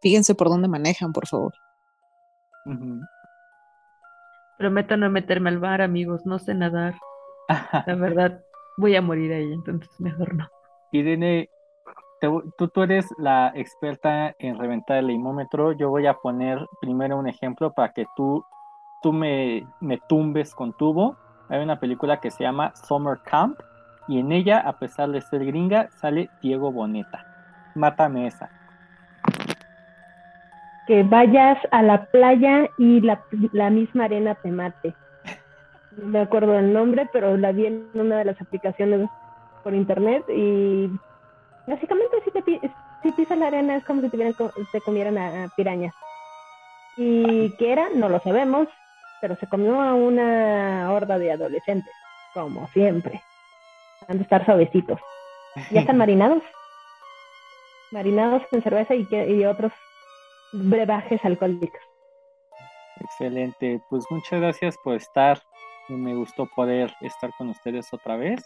Fíjense 0.00 0.34
por 0.34 0.48
dónde 0.48 0.68
manejan, 0.68 1.12
por 1.12 1.26
favor. 1.26 1.52
Prometo 4.58 4.96
no 4.96 5.10
meterme 5.10 5.50
al 5.50 5.58
bar, 5.58 5.82
amigos, 5.82 6.26
no 6.26 6.38
sé 6.38 6.54
nadar. 6.54 6.94
La 7.86 7.94
verdad, 7.94 8.40
voy 8.76 8.96
a 8.96 9.02
morir 9.02 9.32
ahí, 9.32 9.52
entonces 9.52 9.88
mejor 10.00 10.34
no. 10.34 10.48
Irene, 10.92 11.48
te 12.20 12.28
tú, 12.56 12.68
tú 12.68 12.82
eres 12.82 13.06
la 13.18 13.52
experta 13.54 14.34
en 14.38 14.58
reventar 14.58 14.98
el 14.98 15.08
limómetro. 15.08 15.72
Yo 15.72 15.90
voy 15.90 16.06
a 16.06 16.14
poner 16.14 16.66
primero 16.80 17.18
un 17.18 17.28
ejemplo 17.28 17.72
para 17.72 17.92
que 17.92 18.06
tú, 18.16 18.44
tú 19.02 19.12
me, 19.12 19.66
me 19.80 19.98
tumbes 20.08 20.54
con 20.54 20.72
tubo. 20.72 21.16
Hay 21.48 21.62
una 21.62 21.78
película 21.78 22.20
que 22.20 22.30
se 22.30 22.44
llama 22.44 22.74
Summer 22.74 23.18
Camp 23.24 23.58
y 24.08 24.18
en 24.18 24.32
ella, 24.32 24.58
a 24.58 24.78
pesar 24.78 25.10
de 25.10 25.20
ser 25.20 25.44
gringa, 25.44 25.88
sale 25.90 26.30
Diego 26.42 26.72
Boneta. 26.72 27.24
Mátame 27.74 28.26
esa. 28.26 28.50
Que 30.88 31.02
vayas 31.02 31.58
a 31.70 31.82
la 31.82 32.06
playa 32.06 32.70
y 32.78 33.00
la, 33.02 33.22
la 33.52 33.68
misma 33.68 34.04
arena 34.06 34.34
te 34.42 34.50
mate. 34.50 34.94
No 35.90 36.06
me 36.08 36.20
acuerdo 36.20 36.52
del 36.52 36.72
nombre, 36.72 37.06
pero 37.12 37.36
la 37.36 37.52
vi 37.52 37.66
en 37.66 37.90
una 37.94 38.16
de 38.18 38.24
las 38.24 38.40
aplicaciones 38.40 39.08
por 39.62 39.74
internet 39.74 40.24
y 40.30 40.90
básicamente 41.66 42.16
si, 42.24 42.30
te, 42.30 42.72
si 43.02 43.12
pisas 43.12 43.36
la 43.36 43.48
arena 43.48 43.76
es 43.76 43.84
como 43.84 44.00
si 44.00 44.08
te, 44.08 44.34
te 44.72 44.80
comieran 44.80 45.18
a, 45.18 45.44
a 45.44 45.48
pirañas. 45.56 45.94
¿Y 46.96 47.50
qué 47.58 47.72
era? 47.72 47.90
No 47.94 48.08
lo 48.08 48.18
sabemos, 48.20 48.66
pero 49.20 49.36
se 49.36 49.46
comió 49.46 49.80
a 49.82 49.92
una 49.94 50.90
horda 50.90 51.18
de 51.18 51.32
adolescentes, 51.32 51.92
como 52.32 52.66
siempre. 52.68 53.22
Han 54.08 54.16
de 54.16 54.22
estar 54.22 54.42
suavecitos. 54.46 54.98
Ya 55.70 55.80
están 55.80 55.98
marinados. 55.98 56.42
Marinados 57.92 58.42
en 58.52 58.62
cerveza 58.62 58.94
y, 58.94 59.04
que- 59.06 59.28
y 59.30 59.44
otros 59.44 59.70
brebajes 60.52 61.24
alcohólicos. 61.24 61.80
Excelente, 63.00 63.80
pues 63.88 64.04
muchas 64.10 64.40
gracias 64.40 64.76
por 64.82 64.96
estar. 64.96 65.40
Me 65.88 66.14
gustó 66.14 66.46
poder 66.54 66.92
estar 67.00 67.30
con 67.38 67.48
ustedes 67.50 67.92
otra 67.92 68.16
vez. 68.16 68.44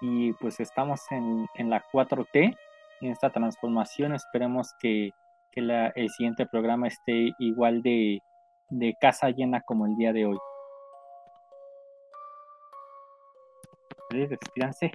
Y 0.00 0.32
pues 0.34 0.60
estamos 0.60 1.00
en, 1.10 1.46
en 1.54 1.70
la 1.70 1.82
4T, 1.92 2.56
en 3.00 3.10
esta 3.10 3.30
transformación. 3.30 4.14
Esperemos 4.14 4.72
que, 4.80 5.10
que 5.50 5.60
el 5.94 6.10
siguiente 6.10 6.46
programa 6.46 6.88
esté 6.88 7.32
igual 7.38 7.82
de, 7.82 8.20
de 8.70 8.94
casa 9.00 9.30
llena 9.30 9.60
como 9.62 9.86
el 9.86 9.96
día 9.96 10.12
de 10.12 10.26
hoy. 10.26 10.38
Despídanse. 14.10 14.92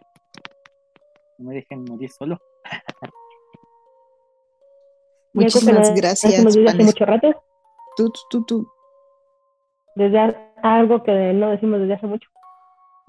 No 1.37 1.49
me 1.49 1.55
dejen 1.55 1.83
morir 1.85 2.09
solo. 2.09 2.37
Muchísimas 5.43 5.95
gracias, 5.95 6.43
desde 6.43 6.67
hace 6.67 6.83
mucho 6.83 7.05
rato, 7.05 7.27
Tú, 7.95 8.11
tú, 8.11 8.19
tú, 8.29 8.45
tú. 8.45 8.67
desde 9.95 10.35
algo 10.63 11.03
que 11.03 11.33
no 11.33 11.49
decimos 11.49 11.79
desde 11.79 11.93
hace 11.95 12.07
mucho. 12.07 12.29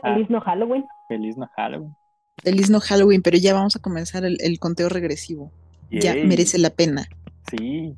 Ah. 0.03 0.15
Feliz 0.15 0.31
no 0.31 0.41
Halloween. 0.41 0.87
Feliz 1.09 1.37
no 1.37 1.49
Halloween. 1.57 1.95
Feliz 2.43 2.71
no 2.71 2.81
Halloween, 2.81 3.23
pero 3.23 3.37
ya 3.37 3.55
vamos 3.55 3.77
a 3.77 3.81
comenzar 3.81 4.25
el, 4.25 4.39
el 4.41 4.59
conteo 4.59 4.89
regresivo. 4.89 5.53
Ya 5.91 6.15
merece 6.15 6.59
la 6.59 6.71
pena. 6.71 7.09
Sí, 7.51 7.97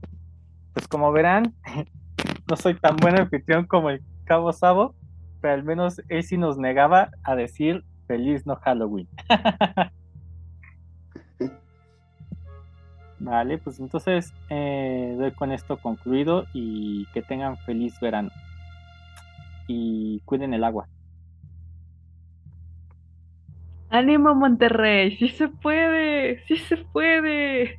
pues 0.73 0.89
como 0.89 1.13
verán, 1.13 1.55
no 2.49 2.57
soy 2.57 2.75
tan 2.75 2.97
buen 2.97 3.21
anfitrión 3.21 3.67
como 3.67 3.91
el 3.91 4.03
Cabo 4.25 4.53
Sabo, 4.53 4.95
pero 5.41 5.55
al 5.55 5.65
menos 5.65 6.01
él 6.09 6.23
sí 6.23 6.39
nos 6.39 6.57
negaba 6.57 7.11
a 7.23 7.37
decir 7.37 7.85
feliz 8.07 8.47
no 8.47 8.57
Halloween. 8.57 9.09
Vale, 13.23 13.59
pues 13.59 13.79
entonces 13.79 14.35
eh, 14.51 15.15
doy 15.17 15.31
con 15.31 15.53
esto 15.53 15.77
concluido 15.77 16.47
y 16.53 17.07
que 17.15 17.23
tengan 17.23 17.57
feliz 17.59 17.99
verano. 18.01 18.31
Y 19.69 20.21
cuiden 20.25 20.55
el 20.55 20.65
agua. 20.65 20.89
¡Ánimo, 23.91 24.35
Monterrey! 24.35 25.17
¡Sí 25.19 25.29
se 25.29 25.47
puede! 25.47 26.45
¡Sí 26.47 26.57
se 26.57 26.79
puede! 26.79 27.79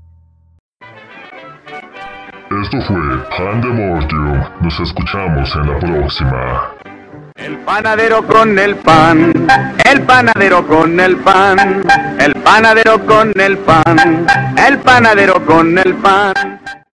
Esto 2.61 2.81
fue 2.87 3.01
Pandemortium. 3.37 4.39
Nos 4.61 4.79
escuchamos 4.79 5.53
en 5.57 5.67
la 5.67 5.79
próxima. 5.79 6.92
El 7.35 7.57
panadero 7.59 8.25
con 8.27 8.59
el 8.59 8.75
pan, 8.75 9.33
el 9.85 10.01
panadero 10.03 10.67
con 10.67 10.99
el 10.99 11.17
pan, 11.17 11.83
el 12.19 12.33
panadero 12.35 13.05
con 13.05 13.31
el 13.39 13.57
pan, 13.57 14.25
el 14.55 14.77
panadero 14.79 15.43
con 15.45 15.77
el 15.77 15.95
pan. 15.95 16.33